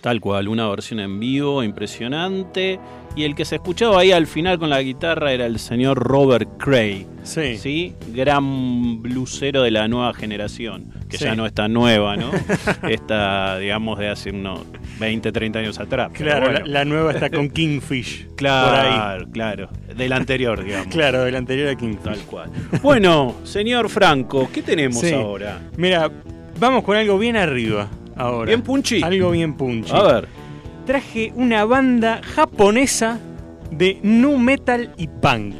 [0.00, 2.80] Tal cual, una versión en vivo impresionante.
[3.14, 6.48] Y el que se escuchaba ahí al final con la guitarra era el señor Robert
[6.58, 7.06] Cray.
[7.22, 7.56] Sí.
[7.58, 7.94] ¿sí?
[8.12, 11.24] Gran blusero de la nueva generación, que Sí.
[11.26, 12.32] ya no está nueva, ¿no?
[12.88, 14.62] está, digamos, de hace unos
[14.98, 16.10] 20, 30 años atrás.
[16.12, 16.58] Claro, bueno.
[16.60, 18.28] la, la nueva está con Kingfish.
[18.36, 19.68] Claro, claro.
[19.96, 20.88] Del anterior, digamos.
[20.92, 22.02] Claro, del anterior a Kingfish.
[22.04, 22.50] Tal cual.
[22.82, 25.12] Bueno, señor Franco, ¿qué tenemos Sí.
[25.12, 25.58] ahora?
[25.76, 26.10] Mira,
[26.58, 28.48] vamos con algo bien arriba ahora.
[28.48, 29.02] ¿Bien punchy?
[29.02, 29.92] Algo bien punchy.
[29.94, 30.28] A ver.
[30.86, 33.18] Traje una banda japonesa
[33.70, 35.54] de nu metal y punk.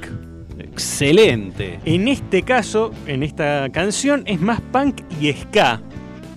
[0.59, 1.79] Excelente.
[1.85, 5.81] En este caso, en esta canción, es más punk y ska,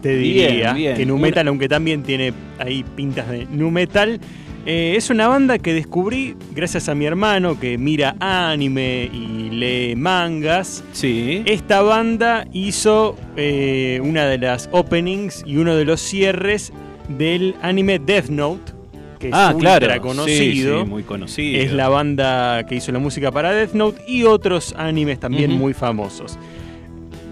[0.01, 0.97] te diría, Bien, bien.
[0.97, 4.19] que nu metal, aunque también tiene ahí pintas de nu metal.
[4.65, 9.95] Eh, es una banda que descubrí gracias a mi hermano que mira anime y lee
[9.95, 10.83] mangas.
[10.91, 11.41] Sí.
[11.45, 16.71] Esta banda hizo eh, una de las openings y uno de los cierres
[17.09, 18.73] del anime Death Note,
[19.17, 20.01] que es ah, ultra claro.
[20.01, 20.77] conocido.
[20.77, 21.59] Sí, sí, muy conocido.
[21.59, 25.73] Es la banda que hizo la música para Death Note y otros animes también muy
[25.73, 26.37] famosos.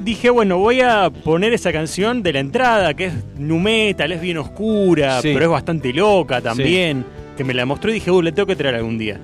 [0.09, 4.19] Dije, bueno, voy a poner esa canción de la entrada, que es nu metal, es
[4.19, 5.29] bien oscura, Sí.
[5.33, 7.05] pero es bastante loca también.
[7.37, 9.19] Que me la mostró y dije, uh, le tengo que traer algún día.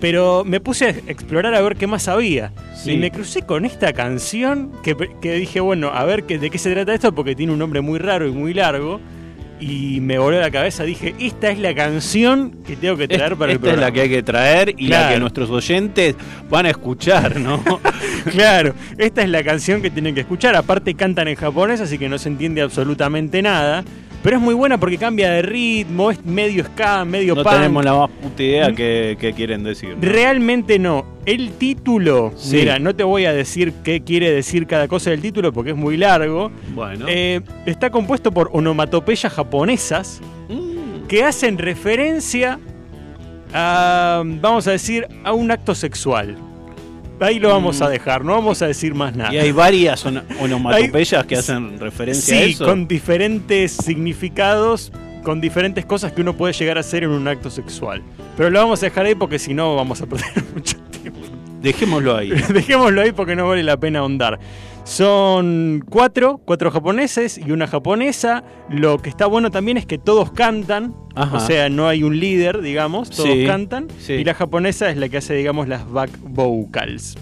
[0.00, 2.50] Pero me puse a explorar a ver qué más había.
[2.74, 2.92] Sí.
[2.92, 6.56] Y me crucé con esta canción que, que dije, bueno, a ver qué- de qué
[6.56, 9.00] se trata esto, porque tiene un nombre muy raro y muy largo.
[9.64, 13.38] Y me voló la cabeza, dije, esta es la canción que tengo que traer Es-
[13.38, 13.86] para el esta es programa.
[13.86, 16.16] la que hay que traer y la que nuestros oyentes
[16.50, 17.62] van a escuchar, ¿no?
[18.32, 20.54] Claro, esta es la canción que tienen que escuchar.
[20.56, 23.84] Aparte cantan en japonés, así que no se entiende absolutamente nada.
[24.22, 27.54] Pero es muy buena porque cambia de ritmo, es medio ska, medio no punk.
[27.54, 29.96] tenemos la más puta idea que, que quieren decir.
[29.96, 30.00] ¿no?
[30.00, 31.04] Realmente no.
[31.26, 32.56] El título, Sí.
[32.56, 35.76] mira, no te voy a decir qué quiere decir cada cosa del título porque es
[35.76, 36.50] muy largo.
[36.74, 37.06] Bueno.
[37.08, 42.58] Eh, está compuesto por onomatopeyas japonesas Mm, que hacen referencia
[43.52, 46.36] a, vamos a decir, a un acto sexual.
[47.22, 47.82] Ahí lo vamos Mm.
[47.84, 49.32] a dejar, no vamos a decir más nada.
[49.32, 52.64] y hay varias ono- onomatopeyas que hacen referencia a Sí, eso.
[52.66, 57.50] con diferentes significados, con diferentes cosas que uno puede llegar a hacer en un acto
[57.50, 58.02] sexual.
[58.36, 60.76] Pero lo vamos a dejar ahí porque si no vamos a perder mucho.
[61.62, 62.30] Dejémoslo ahí.
[62.52, 64.38] Dejémoslo ahí porque no vale la pena ahondar.
[64.84, 68.42] Son cuatro, cuatro japoneses y una japonesa.
[68.68, 70.94] Lo que está bueno también es que todos cantan.
[71.14, 71.36] Ajá.
[71.36, 73.86] O sea, no hay un líder, digamos, todos Sí, cantan.
[74.00, 74.14] sí.
[74.14, 77.16] Y la japonesa es la que hace, digamos, las back vocals.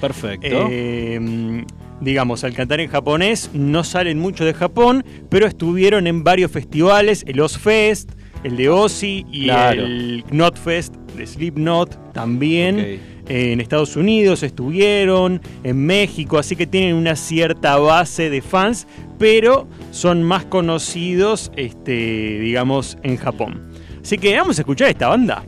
[0.00, 0.68] Perfecto.
[0.70, 1.64] Eh,
[2.00, 7.24] digamos, al cantar en japonés no salen mucho de Japón, pero estuvieron en varios festivales,
[7.26, 8.10] el Ozfest,
[8.42, 9.82] el de Ozzy y Claro.
[9.84, 13.00] el Knotfest de Slipknot también.
[13.26, 18.86] En Estados Unidos estuvieron, en México, así que tienen una cierta base de fans,
[19.18, 23.72] pero son más conocidos, este, digamos, en Japón.
[24.02, 25.42] Así que vamos a escuchar esta banda.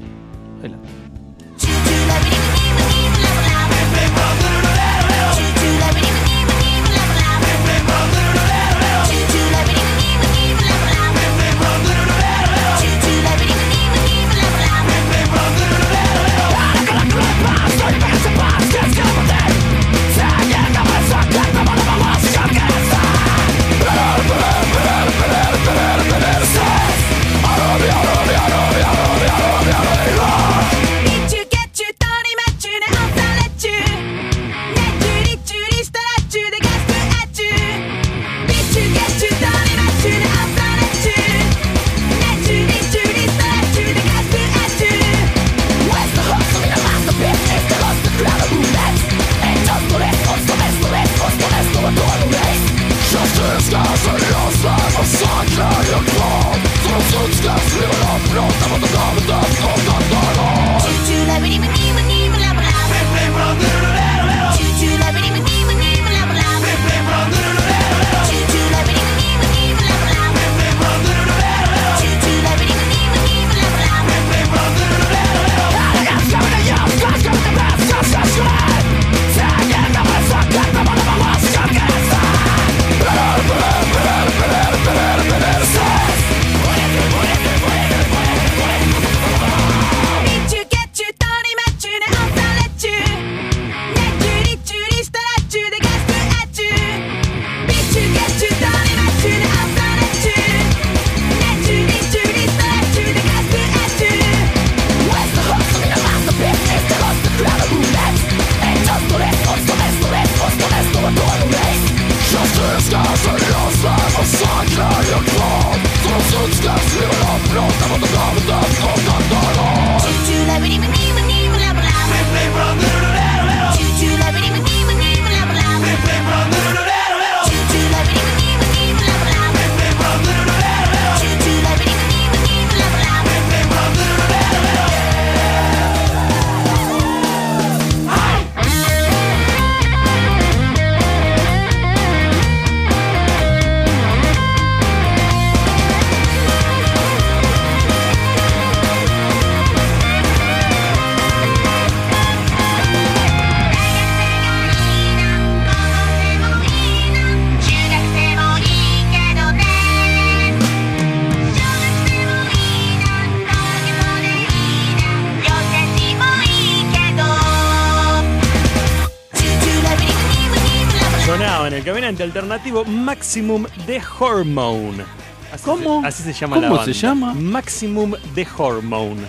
[172.27, 175.05] Alternativo Maximum de Hormone.
[175.53, 176.01] Así ¿Cómo?
[176.03, 176.93] Se, así se llama ¿Cómo la se banda.
[176.93, 177.35] llama?
[177.35, 179.23] Maximum de Hormone.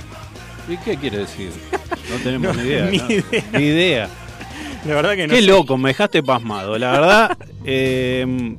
[0.69, 1.51] ¿Y qué quiere decir?
[2.09, 2.85] No tenemos No, ni idea.
[2.89, 3.05] ni ¿no?
[3.09, 3.43] idea.
[3.53, 4.09] Ni idea.
[4.85, 5.47] La verdad que no Qué sé.
[5.47, 6.77] loco, me dejaste pasmado.
[6.77, 8.55] La verdad, eh,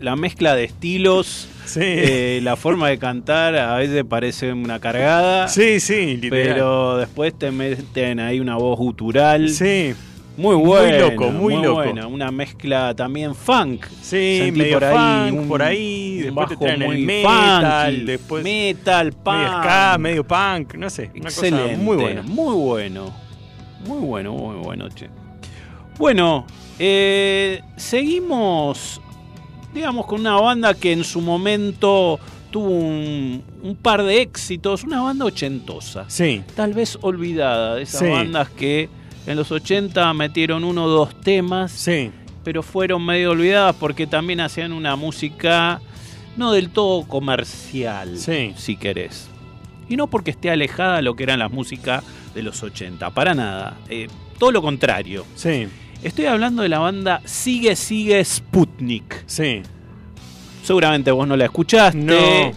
[0.00, 1.80] la mezcla de estilos, Sí.
[1.82, 5.46] eh, la forma de cantar a veces parece una cargada.
[5.48, 6.30] sí, sí, literal.
[6.54, 9.48] Pero después te meten ahí una voz gutural.
[9.50, 9.94] Sí,
[10.40, 10.98] Muy Muy buena.
[10.98, 11.74] loco, muy loco.
[11.74, 12.06] buena.
[12.06, 13.84] Una mezcla también funk.
[14.00, 16.18] sí, Sentí medio por ahí funk, un- por ahí.
[16.22, 19.36] Después te traen el muy metal, funky, después metal, punk.
[19.36, 21.10] medio ska, medio punk, no sé.
[21.14, 21.64] Una Excelente.
[21.72, 22.22] cosa muy buena.
[22.22, 23.14] Muy bueno.
[23.86, 25.08] Muy bueno, muy bueno, che.
[25.98, 26.46] Bueno,
[26.78, 29.00] eh, seguimos,
[29.74, 32.18] digamos, con una banda que en su momento
[32.50, 36.04] tuvo un, un par de éxitos, una banda ochentosa.
[36.08, 38.06] Sí, Tal vez olvidada, de esas Sí.
[38.08, 38.88] bandas que
[39.26, 42.10] en los 80 metieron uno o dos temas, sí,
[42.44, 45.80] pero fueron medio olvidadas porque también hacían una música
[46.36, 48.54] no del todo comercial, Sí.
[48.56, 49.28] si querés.
[49.88, 52.04] Y no porque esté alejada de lo que eran las músicas
[52.34, 53.76] de los 80, para nada.
[53.88, 54.06] Eh,
[54.38, 55.24] todo lo contrario.
[55.34, 55.66] sí,
[56.02, 59.24] Estoy hablando de la banda Sigue Sigue Sputnik.
[59.26, 59.60] sí.
[60.62, 61.98] Seguramente vos no la escuchaste.
[61.98, 62.52] No.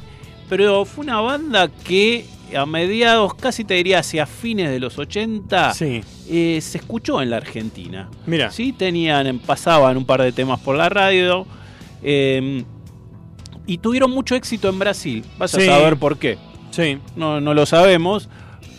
[0.50, 5.74] Pero fue una banda que a mediados, casi te diría hacia fines de los 80,
[5.74, 6.02] Sí.
[6.30, 8.10] eh, se escuchó en la Argentina.
[8.26, 8.52] Mira.
[8.52, 11.46] Sí, tenían, pasaban un par de temas por la radio.
[12.06, 12.64] eh,
[13.66, 15.24] y tuvieron mucho éxito en Brasil.
[15.38, 15.62] Vas Sí.
[15.62, 16.38] a saber por qué.
[16.72, 16.98] Sí.
[17.16, 18.28] No, no lo sabemos.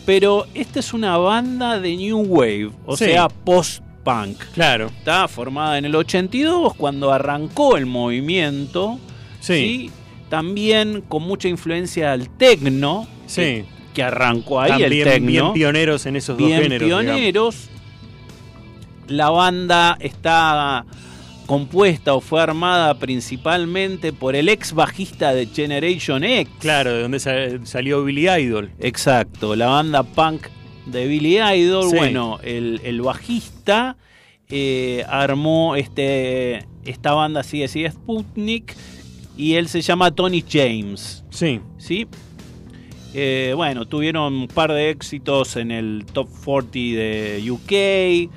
[0.05, 3.05] Pero esta es una banda de New Wave, o Sí.
[3.05, 4.37] sea, post-punk.
[4.53, 4.91] Claro.
[4.99, 8.99] Está formada en el 82, cuando arrancó el movimiento.
[9.39, 9.53] Sí.
[9.53, 9.91] ¿sí?
[10.29, 13.07] También con mucha influencia del tecno.
[13.27, 13.41] Sí.
[13.41, 16.85] Que, que arrancó ahí También el tecno bien pioneros en esos dos géneros.
[16.87, 17.05] digamos.
[17.05, 17.69] pioneros.
[19.07, 20.85] La banda está
[21.45, 26.51] compuesta o fue armada principalmente por el ex bajista de Generation X.
[26.59, 28.71] Claro, de donde sa- salió Billy Idol.
[28.79, 30.47] Exacto, la banda punk
[30.87, 31.89] de Billy Idol.
[31.91, 31.95] Sí.
[31.97, 33.95] Bueno, el, el bajista
[34.49, 38.75] eh, armó este, esta banda sigue sigue Sputnik
[39.37, 41.23] y él se llama Tony James.
[41.29, 41.59] Sí.
[41.77, 42.07] ¿sí?
[43.17, 48.29] Eh, bueno, tuvieron un par de éxitos en el top 40 de UK.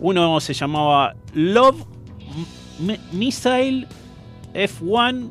[0.00, 1.82] Uno se llamaba Love
[2.80, 3.88] M- Missile
[4.54, 5.30] F1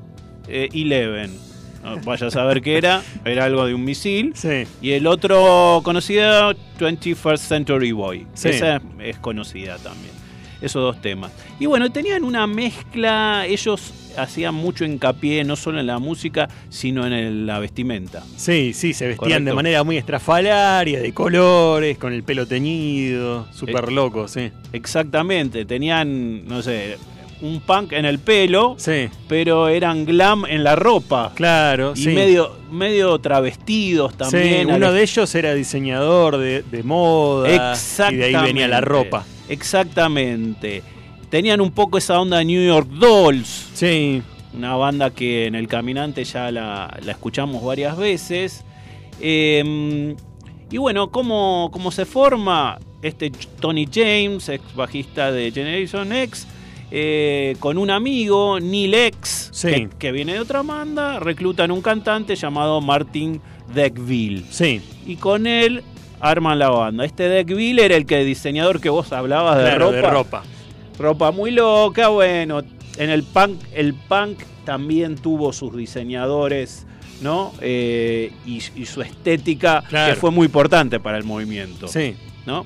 [0.49, 1.39] eh, 11.
[1.81, 4.33] No, vaya a saber qué era, era algo de un misil.
[4.35, 4.63] Sí.
[4.81, 8.27] Y el otro conocido, 21st Century Boy.
[8.33, 8.49] Sí.
[8.49, 10.11] Esa es conocida también.
[10.61, 11.31] Esos dos temas.
[11.59, 17.05] Y bueno, tenían una mezcla, ellos hacían mucho hincapié no solo en la música, sino
[17.05, 18.23] en el- la vestimenta.
[18.37, 23.85] Sí, sí, se vestían de manera muy estrafalaria, de colores, con el pelo teñido, súper
[23.89, 24.51] Eh, loco, sí.
[24.71, 26.97] Exactamente, tenían, no sé,
[27.41, 31.33] un punk en el pelo, Sí, pero eran glam en la ropa.
[31.35, 32.09] claro, Y sí.
[32.09, 34.67] medio, medio travestidos también.
[34.69, 38.27] sí, uno de ellos era diseñador de, de moda y Exactamente.
[38.29, 39.25] de ahí venía la ropa.
[39.49, 40.81] Exactamente.
[41.33, 44.21] Tenían un poco esa onda New York Dolls, Sí,
[44.55, 48.63] una banda que en El Caminante ya la, la escuchamos varias veces.
[49.19, 50.15] Eh,
[50.69, 52.77] y bueno, ¿cómo, ¿cómo se forma?
[53.01, 56.45] Este Tony James, ex bajista de Generation X,
[56.91, 59.69] eh, con un amigo, Neil X, Sí.
[59.69, 63.41] que, que viene de otra banda, reclutan un cantante llamado Martin
[63.73, 65.81] Deckville sí, y con él
[66.19, 67.05] arman la banda.
[67.05, 69.95] Este Deckville era el que diseñador que vos hablabas de claro, ropa.
[69.95, 70.43] de ropa.
[70.99, 72.61] Ropa muy loca, bueno,
[72.97, 76.85] en el punk, el punk también tuvo sus diseñadores,
[77.21, 77.51] ¿no?
[77.61, 80.13] Eh, y, y su estética Claro.
[80.13, 82.15] que fue muy importante para el movimiento, Sí,
[82.45, 82.65] ¿no?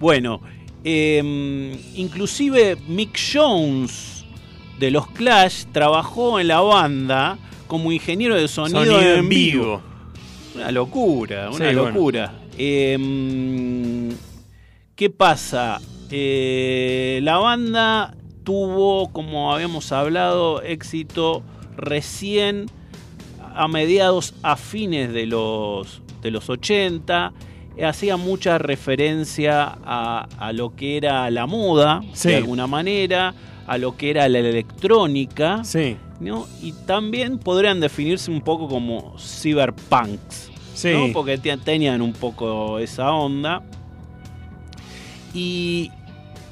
[0.00, 0.40] Bueno,
[0.84, 4.24] eh, inclusive Mick Jones
[4.80, 9.62] de los Clash trabajó en la banda como ingeniero de sonido, sonido en, vivo.
[9.64, 9.82] vivo.
[10.56, 11.88] Una locura, una Sí, bueno.
[11.90, 12.34] locura.
[12.58, 14.10] Eh,
[14.96, 15.80] ¿Qué pasa?
[16.12, 21.42] Eh, la banda tuvo, como habíamos hablado, éxito
[21.76, 22.66] recién
[23.54, 27.32] a mediados, a fines de los, de los 80.
[27.76, 32.28] Eh, Hacía mucha referencia a, a lo que era la moda, Sí.
[32.28, 33.34] de alguna manera,
[33.66, 35.64] a lo que era la electrónica.
[35.64, 36.46] Sí, ¿no?
[36.60, 40.90] Y también podrían definirse un poco como cyberpunks, sí.
[40.92, 41.12] ¿no?
[41.14, 43.62] porque te- tenían un poco esa onda.
[45.34, 45.90] Y,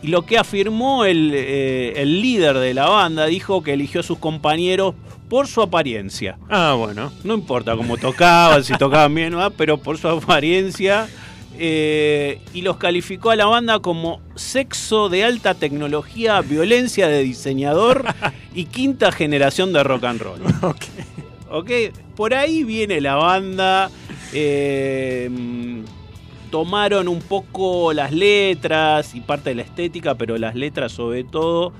[0.02, 4.02] y lo que afirmó el, eh, el líder de la banda, dijo que eligió a
[4.02, 4.94] sus compañeros
[5.28, 6.38] por su apariencia.
[6.48, 7.12] Ah, bueno.
[7.22, 11.08] No importa cómo tocaban, si tocaban bien o no, pero por su apariencia
[11.58, 18.04] eh, y los calificó a la banda como sexo de alta tecnología, violencia de diseñador
[18.54, 20.40] y quinta generación de rock and roll.
[20.62, 20.84] Ok.
[21.52, 21.70] ¿Ok?
[22.16, 23.90] Por ahí viene la banda.
[24.32, 25.28] eh,
[26.50, 31.72] tomaron un poco las letras y parte de la estética, pero las letras sobre todo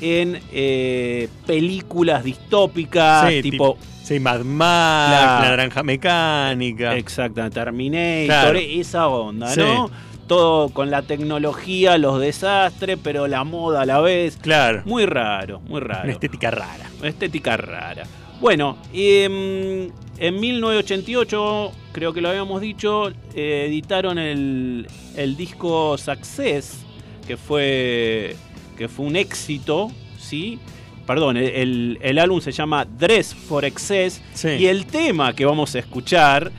[0.00, 3.76] en eh, películas distópicas, Sí, tipo...
[4.02, 5.42] Sí, Mad Max, Claro.
[5.44, 6.96] La Naranja Mecánica.
[6.96, 8.58] Exacto, Terminator, Claro.
[8.58, 9.60] esa onda, Sí.
[9.60, 9.90] ¿no?
[10.26, 14.38] Todo con la tecnología, los desastres, pero la moda a la vez.
[14.40, 14.82] Claro.
[14.86, 16.04] Muy raro, muy raro.
[16.04, 16.90] Una estética rara.
[17.02, 18.04] Estética rara.
[18.40, 19.90] Bueno, em,
[20.20, 26.78] en 1988, creo que lo habíamos dicho, eh, editaron el, el disco Success,
[27.26, 28.36] que fue,
[28.76, 30.58] que fue un éxito, ¿sí?
[31.06, 34.48] Perdón, el, el álbum se llama Dress for Excess Sí.
[34.50, 36.52] y el tema que vamos a escuchar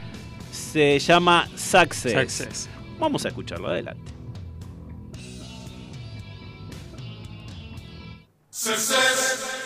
[0.52, 2.14] se llama Success.
[2.14, 2.70] Success.
[3.00, 4.12] Vamos a escucharlo, adelante.
[8.62, 9.59] I'm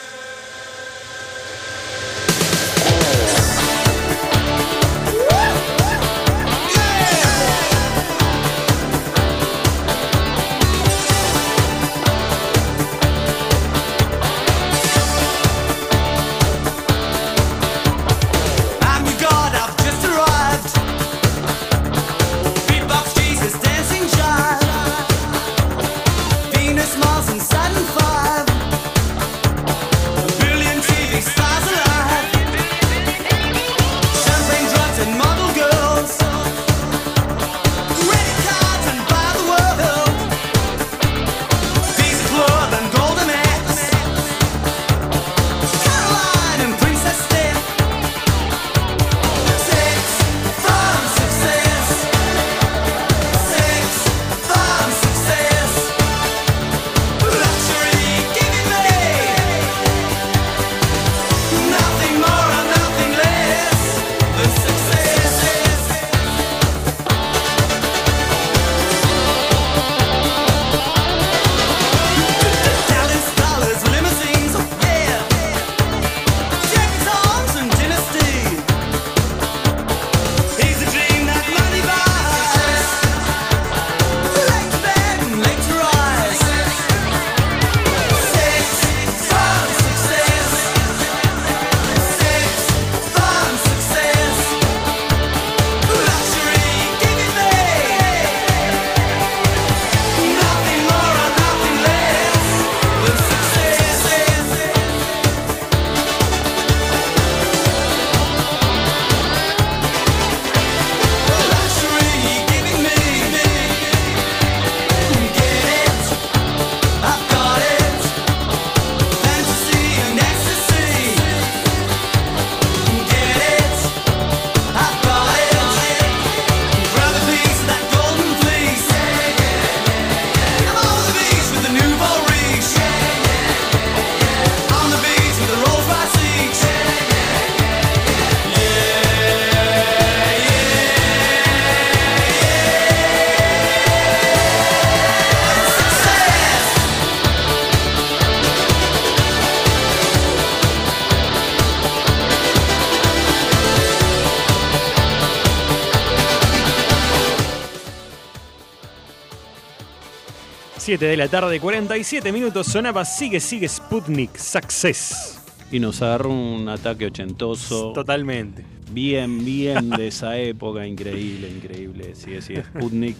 [160.93, 165.41] 7 de la tarde, 47 minutos, sonaba Sigue, Sigue Sputnik Success.
[165.71, 167.93] Y nos agarró un ataque ochentoso.
[167.93, 168.63] Totalmente.
[168.91, 172.13] Bien, bien de esa época, increíble, increíble.
[172.13, 173.17] Sigue, Sigue Sputnik.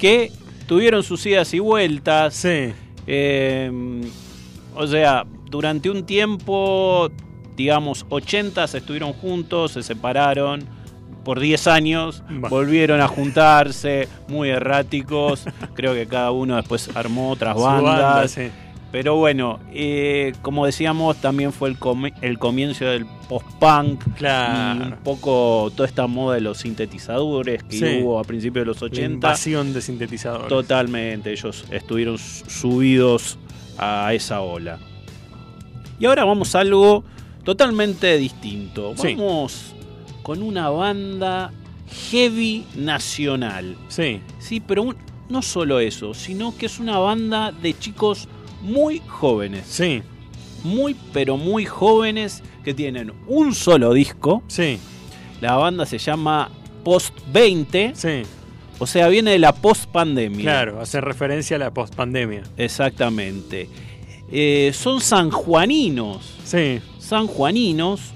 [0.00, 0.32] que
[0.66, 2.34] tuvieron sus idas y vueltas.
[2.34, 2.72] Sí.
[3.06, 4.00] Em,
[4.74, 7.12] o sea, durante un tiempo,
[7.56, 10.64] digamos, 80 estuvieron juntos, se separaron
[11.24, 15.44] por 10 años, volvieron a juntarse, muy erráticos.
[15.74, 17.82] Creo que cada uno después armó otras bandas.
[18.02, 18.50] banda, sí.
[18.92, 24.04] Pero bueno, eh, como decíamos, también fue el, comi- el comienzo del post-punk.
[24.16, 24.84] Claro.
[24.84, 27.84] Y un poco toda esta moda de los sintetizadores que Sí.
[28.02, 29.12] hubo a principios de los La 80.
[29.14, 30.46] invasión de sintetizadores.
[30.46, 33.36] Totalmente, ellos estuvieron subidos
[33.78, 34.78] a esa ola.
[35.98, 37.02] Y ahora vamos a algo
[37.42, 38.94] totalmente distinto.
[38.96, 39.16] Sí.
[40.24, 41.52] Con una banda
[42.10, 43.76] heavy nacional.
[43.88, 44.20] Sí.
[44.40, 44.96] Sí, pero un-
[45.28, 48.26] no solo eso, sino que es una banda de chicos
[48.62, 49.66] muy jóvenes.
[49.68, 50.02] Sí.
[50.64, 54.42] Muy, pero muy jóvenes que tienen un solo disco.
[54.48, 54.78] Sí.
[55.40, 56.50] La banda se llama
[56.82, 57.92] Post 20.
[57.94, 58.22] Sí.
[58.78, 60.40] O sea, viene de la post-pandemia.
[60.42, 62.42] Claro, hace referencia a la post-pandemia.
[62.56, 63.68] Exactamente.
[64.32, 66.34] Eh, son sanjuaninos.
[66.44, 66.80] Sí.
[66.98, 68.13] Sanjuaninos.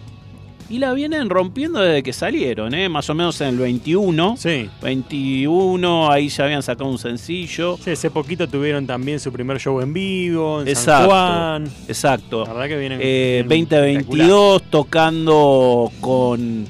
[0.71, 2.91] Y la vienen rompiendo desde que salieron, ¿eh?
[2.91, 4.37] más o menos en el 21.
[4.37, 4.69] Sí.
[4.83, 7.79] 21, ahí ya habían sacado un sencillo.
[7.83, 11.09] Sí, hace poquito tuvieron también su primer show en vivo, en San Exacto.
[11.09, 11.64] Juan.
[11.89, 12.45] Exacto.
[12.47, 12.99] La verdad que vienen.
[13.03, 14.27] Eh, vienen espectacular.
[14.29, 16.66] 2022 tocando con,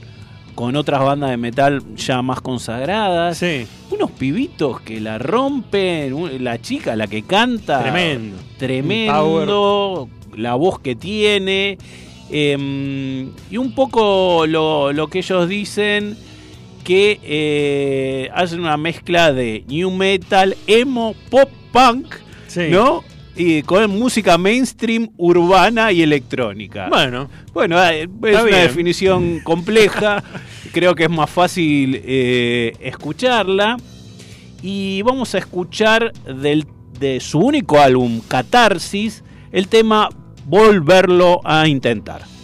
[0.54, 3.38] con otras bandas de metal ya más consagradas.
[3.38, 7.82] Sí, Unos pibitos que la rompen, la chica, la que canta.
[7.82, 8.36] tremendo.
[8.58, 11.78] Tremendo, la voz que tiene.
[12.30, 16.16] Eh, y un poco lo, lo que ellos dicen
[16.84, 22.14] que eh, hacen una mezcla de new metal, emo, pop punk,
[22.46, 22.68] Sí.
[22.70, 23.04] ¿no?
[23.36, 26.88] Y con música mainstream, urbana y electrónica.
[26.88, 28.62] Bueno, Bueno, eh, es una bien.
[28.62, 30.24] definición compleja.
[30.72, 33.76] Creo que es más fácil eh, escucharla.
[34.62, 36.66] Y vamos a escuchar del,
[36.98, 39.22] de su único álbum, Catarsis,
[39.52, 40.08] el tema
[40.48, 42.37] Volverlo a intentar.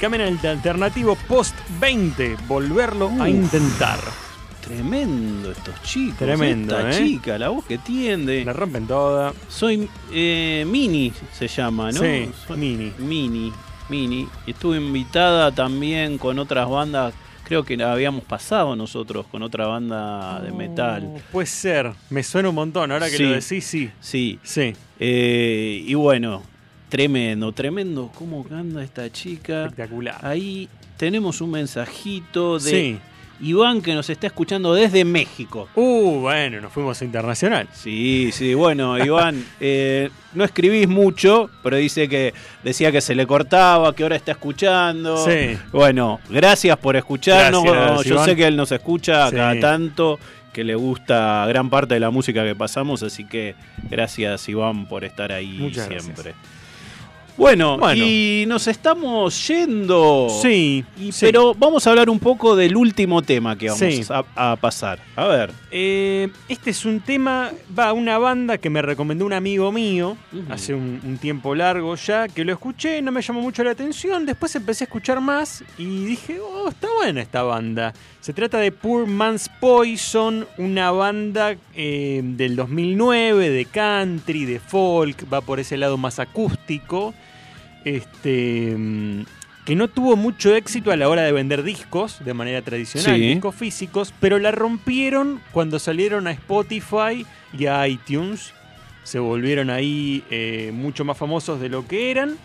[0.00, 2.36] Sonado en el camino alternativo post 20.
[2.48, 3.98] Volverlo a intentar.
[4.60, 6.18] Tremendo estos chicos.
[6.18, 7.04] Tremendo, Esta ¿eh?
[7.06, 8.44] chica, la voz que tiene.
[8.44, 9.32] La rompen toda.
[9.48, 12.00] Soy eh, Mini, se llama, ¿no?
[12.00, 12.92] Sí, Soy- Mini.
[12.98, 13.52] Mini,
[13.88, 14.28] Mini.
[14.46, 20.40] Estuve invitada también con otras bandas creo que la habíamos pasado nosotros con otra banda
[20.40, 21.20] de metal.
[21.32, 23.24] Puede ser, me suena un montón, ahora que Sí.
[23.24, 23.90] lo decís, sí.
[24.00, 24.38] Sí.
[24.44, 26.44] Sí, Eh, y bueno,
[26.90, 29.64] tremendo, tremendo cómo anda esta chica.
[29.64, 30.18] espectacular.
[30.22, 30.68] Ahí
[30.98, 32.98] tenemos un mensajito de Sí.
[33.42, 35.66] Iván que nos está escuchando desde México.
[35.74, 37.68] Uh, bueno, nos fuimos a internacional.
[37.72, 43.26] Sí, sí, bueno, Iván, eh, no escribís mucho, pero dice que decía que se le
[43.26, 45.16] cortaba, que ahora está escuchando.
[45.24, 45.56] Sí.
[45.72, 47.64] Bueno, gracias por escucharnos.
[47.64, 48.24] Gracias, Yo Iván.
[48.26, 49.36] sé que él nos escucha Sí.
[49.36, 50.18] cada tanto,
[50.52, 53.54] que le gusta gran parte de la música que pasamos, así que
[53.88, 56.34] gracias, Iván, por estar ahí Muchas siempre.
[57.36, 58.04] Bueno, Bueno.
[58.04, 60.28] y nos estamos yendo.
[60.42, 61.20] Sí, Y- sí.
[61.26, 64.02] Pero vamos a hablar un poco del último tema que vamos Sí.
[64.10, 64.98] a, a pasar.
[65.16, 65.50] A ver.
[65.70, 70.16] Eh, este es un tema, va, una banda que me recomendó un amigo mío
[70.50, 74.26] hace un, un tiempo largo ya, que lo escuché, no me llamó mucho la atención,
[74.26, 77.94] después empecé a escuchar más y dije, oh, está buena esta banda.
[78.20, 85.24] Se trata de Poor Man's Poison, una banda eh, del 2009 de country, de folk,
[85.32, 87.14] va por ese lado más acústico,
[87.84, 89.22] este, mm,
[89.64, 93.28] que no tuvo mucho éxito a la hora de vender discos de manera tradicional, Sí.
[93.34, 97.26] discos físicos, pero la rompieron cuando salieron a Spotify
[97.56, 98.52] y a iTunes.
[99.04, 102.36] Se volvieron ahí eh, mucho más famosos de lo que eran.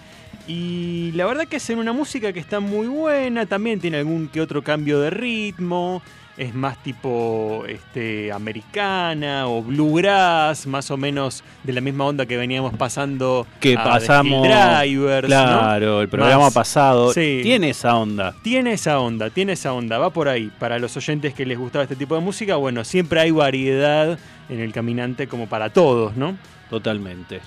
[0.47, 4.41] Y la verdad que hacen una música que está muy buena, también tiene algún que
[4.41, 6.01] otro cambio de ritmo,
[6.37, 12.35] es más tipo este, americana o bluegrass, más o menos de la misma onda que
[12.35, 14.45] veníamos pasando Que a pasamos.
[14.47, 15.27] Drivers, ¿no?
[15.27, 17.13] claro, el programa Más- pasado.
[17.13, 17.39] Sí.
[17.43, 18.33] Tiene esa onda.
[18.43, 20.51] Tiene esa onda, tiene esa onda, va por ahí.
[20.59, 24.19] Para los oyentes que les gustaba este tipo de música, bueno, siempre hay variedad
[24.49, 26.37] en el caminante como para todos, ¿no?
[26.69, 27.39] Totalmente.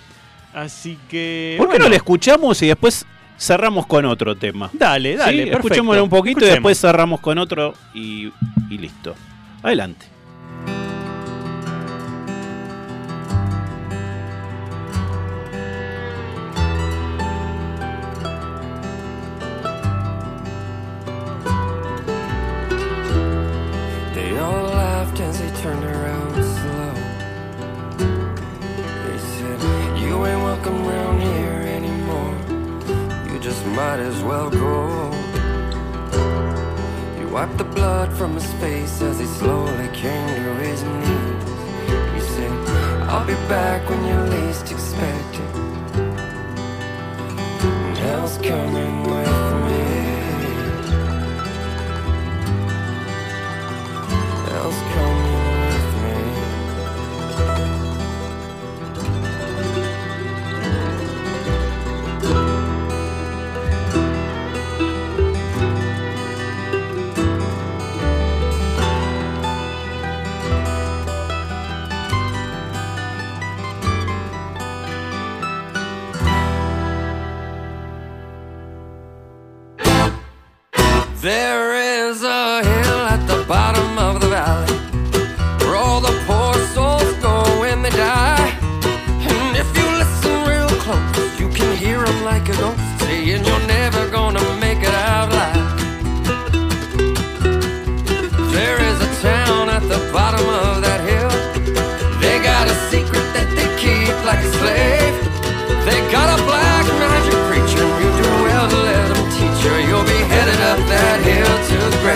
[0.54, 1.56] Así que.
[1.58, 3.04] ¿Por qué bueno, no le escuchamos y después
[3.38, 4.70] cerramos con otro tema?
[4.72, 8.32] Dale, dale, Sí, escuchémoslo un poquito y después cerramos con otro y,
[8.70, 9.14] y listo.
[9.62, 10.06] Adelante.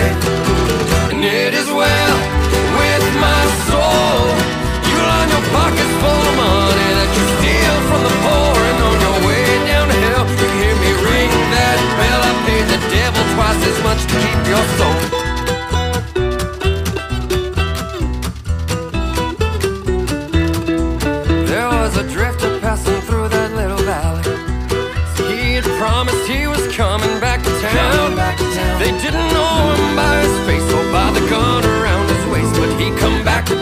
[0.09, 0.31] To.
[1.13, 2.17] And it is well
[2.79, 4.27] with my soul.
[4.89, 8.97] You line your pockets full of money that you steal from the poor, and on
[9.05, 12.21] your way down the hill, you hear me ring that bell.
[12.29, 15.02] I paid the devil twice as much to keep your soul.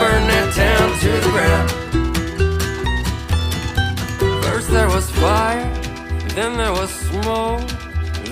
[0.02, 1.70] Burn that town to the ground.
[4.45, 5.70] First there was fire,
[6.38, 7.68] then there was smoke,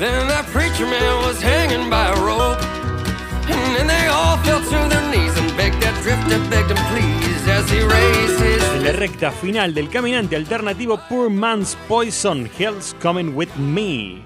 [0.02, 2.62] then that preacher man was hanging by a rope.
[3.54, 7.44] And then they all fell to their knees and begged that drifter, begged him please
[7.58, 13.36] as he raised his la recta final del caminante alternativo Poor Man's Poison, Hell's Coming
[13.36, 14.24] With Me.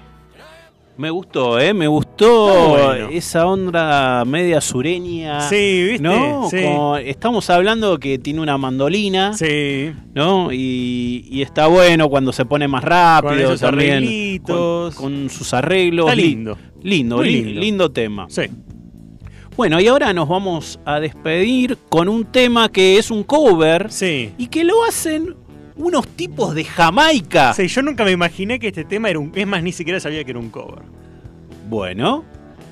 [0.96, 1.74] Me gustó, ¿eh?
[1.74, 3.08] Me gustó bueno.
[3.10, 5.40] esa onda media sureña.
[5.48, 6.02] Sí, ¿viste?
[6.02, 6.48] ¿No?
[6.48, 6.62] Sí.
[6.62, 9.90] Como- estamos hablando que tiene una mandolina, Sí.
[10.14, 10.52] ¿no?
[10.52, 13.92] Y, y está bueno cuando se pone más rápido Con esos también.
[13.94, 14.94] arreglitos.
[14.94, 16.06] Con, con sus arreglos.
[16.06, 16.56] Está lindo.
[16.82, 17.60] Lindo, Muy lindo.
[17.60, 18.26] lindo tema.
[18.28, 18.42] Sí.
[19.56, 24.30] Bueno, y ahora nos vamos a despedir con un tema que es un cover Sí.
[24.38, 25.34] y que lo hacen
[25.76, 27.52] unos tipos de Jamaica.
[27.54, 29.32] Sí, yo nunca me imaginé que este tema era un.
[29.34, 30.82] Es más, ni siquiera sabía que era un cover.
[31.68, 32.24] Bueno,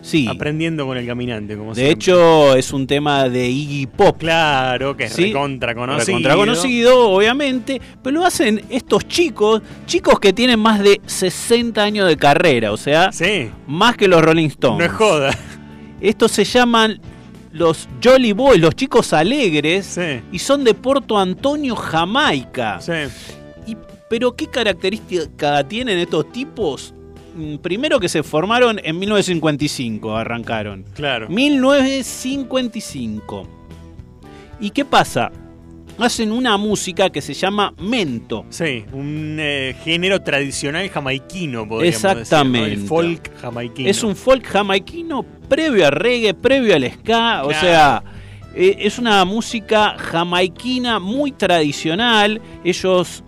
[0.03, 0.27] sí.
[0.29, 1.93] Aprendiendo con el caminante, como De siempre.
[1.95, 4.19] hecho, es un tema de Iggy Pop.
[4.19, 6.07] Claro, que es Sí, recontra conocido.
[6.19, 12.07] Recontra conocido, obviamente, pero lo hacen estos chicos, chicos que tienen más de 60 años
[12.09, 13.51] de carrera, o sea, Sí.
[13.67, 14.79] más que los Rolling Stones.
[14.79, 15.31] No es joda.
[16.01, 17.01] Estos se llaman
[17.53, 20.21] los Jolly Boys, los chicos alegres, Sí.
[20.33, 22.81] y son de Porto Antonio, Jamaica.
[22.81, 22.93] Sí.
[23.67, 23.77] Y-
[24.09, 26.95] pero ¿qué característica tienen estos tipos?
[27.37, 30.85] Mm, Primero que se formaron en 1955, arrancaron.
[30.95, 31.29] Claro.
[31.31, 33.47] 1955.
[34.61, 35.31] ¿Y qué pasa?
[35.99, 38.45] Hacen una música que se llama mento.
[38.49, 42.71] Sí, un eh, género tradicional jamaiquino, podríamos Exactamente.
[42.71, 42.79] decir.
[42.79, 42.83] ¿no?
[42.83, 43.89] El folk jamaiquino.
[43.89, 48.03] Es un folk jamaiquino previo al reggae, previo al ska, o sea,
[48.55, 52.41] eh, es una música jamaiquina muy tradicional.
[52.65, 53.23] Ellos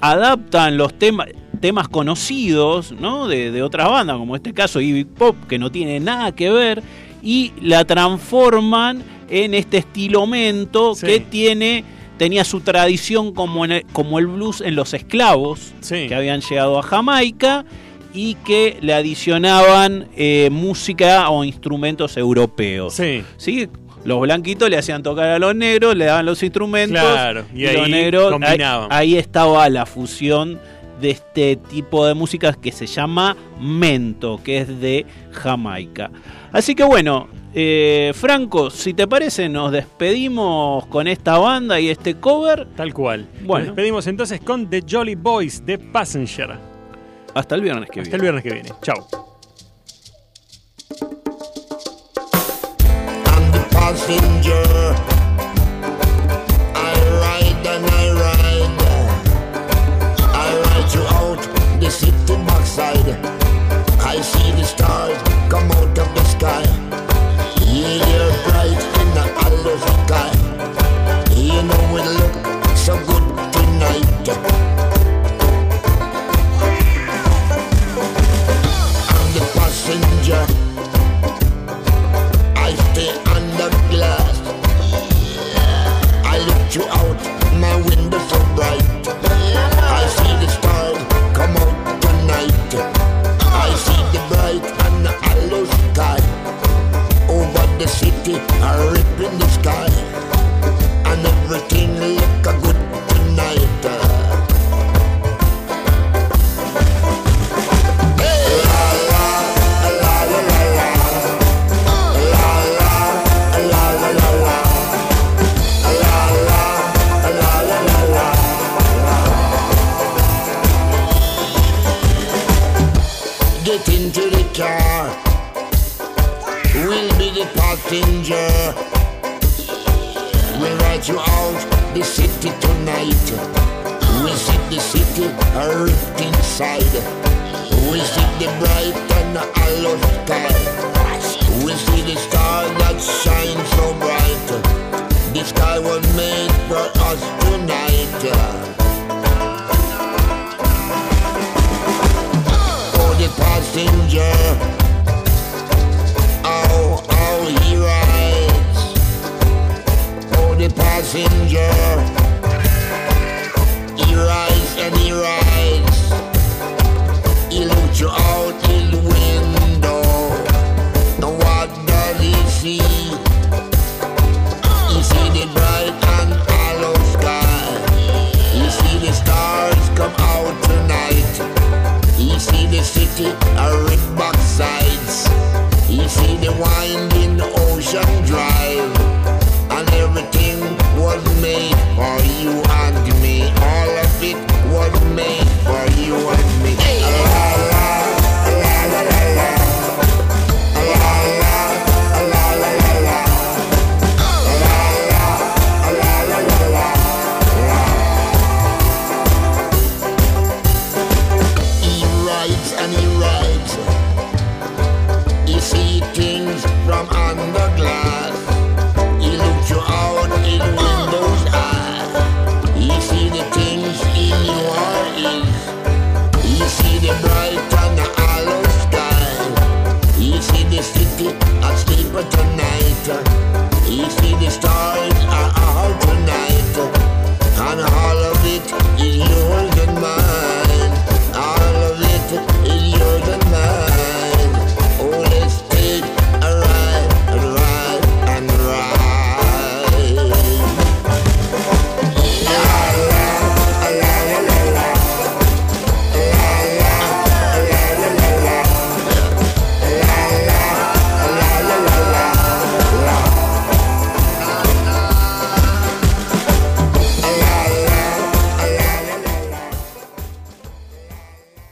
[0.00, 1.28] adaptan los temas
[1.60, 3.26] temas conocidos, ¿no?
[3.26, 6.50] De, de otras bandas, como en este caso Iggy Pop, que no tiene nada que
[6.50, 6.82] ver,
[7.22, 11.06] y la transforman en este estilo mento Sí.
[11.06, 11.82] que tiene
[12.16, 16.06] tenía su tradición como, en el, como el blues en los esclavos Sí.
[16.08, 17.64] que habían llegado a Jamaica
[18.12, 22.94] y que le adicionaban eh, música o instrumentos europeos.
[22.94, 23.22] Sí.
[23.36, 23.68] ¿Sí?
[24.04, 27.84] Los blanquitos le hacían tocar a los negros, le daban los instrumentos Claro, y los
[27.86, 28.88] ahí negros ahí, combinaban.
[28.92, 30.60] ahí estaba la fusión
[31.00, 36.10] de este tipo de música que se llama mento, que es de Jamaica.
[36.52, 42.16] Así que bueno, eh, Franco, si te parece, nos despedimos con esta banda y este
[42.16, 42.66] cover.
[42.76, 43.28] Tal cual.
[43.42, 43.66] Bueno.
[43.66, 46.58] Nos despedimos entonces con The Jolly Boys de Passenger.
[47.34, 48.40] Hasta el viernes que Hasta el viene.
[48.40, 48.80] viernes que viene.
[48.82, 49.06] Chao.
[53.26, 54.94] I'm the passenger.
[56.74, 58.70] I ride and I ride.
[60.32, 63.16] I ride throughout the city backside.
[64.00, 65.93] I see the stars come out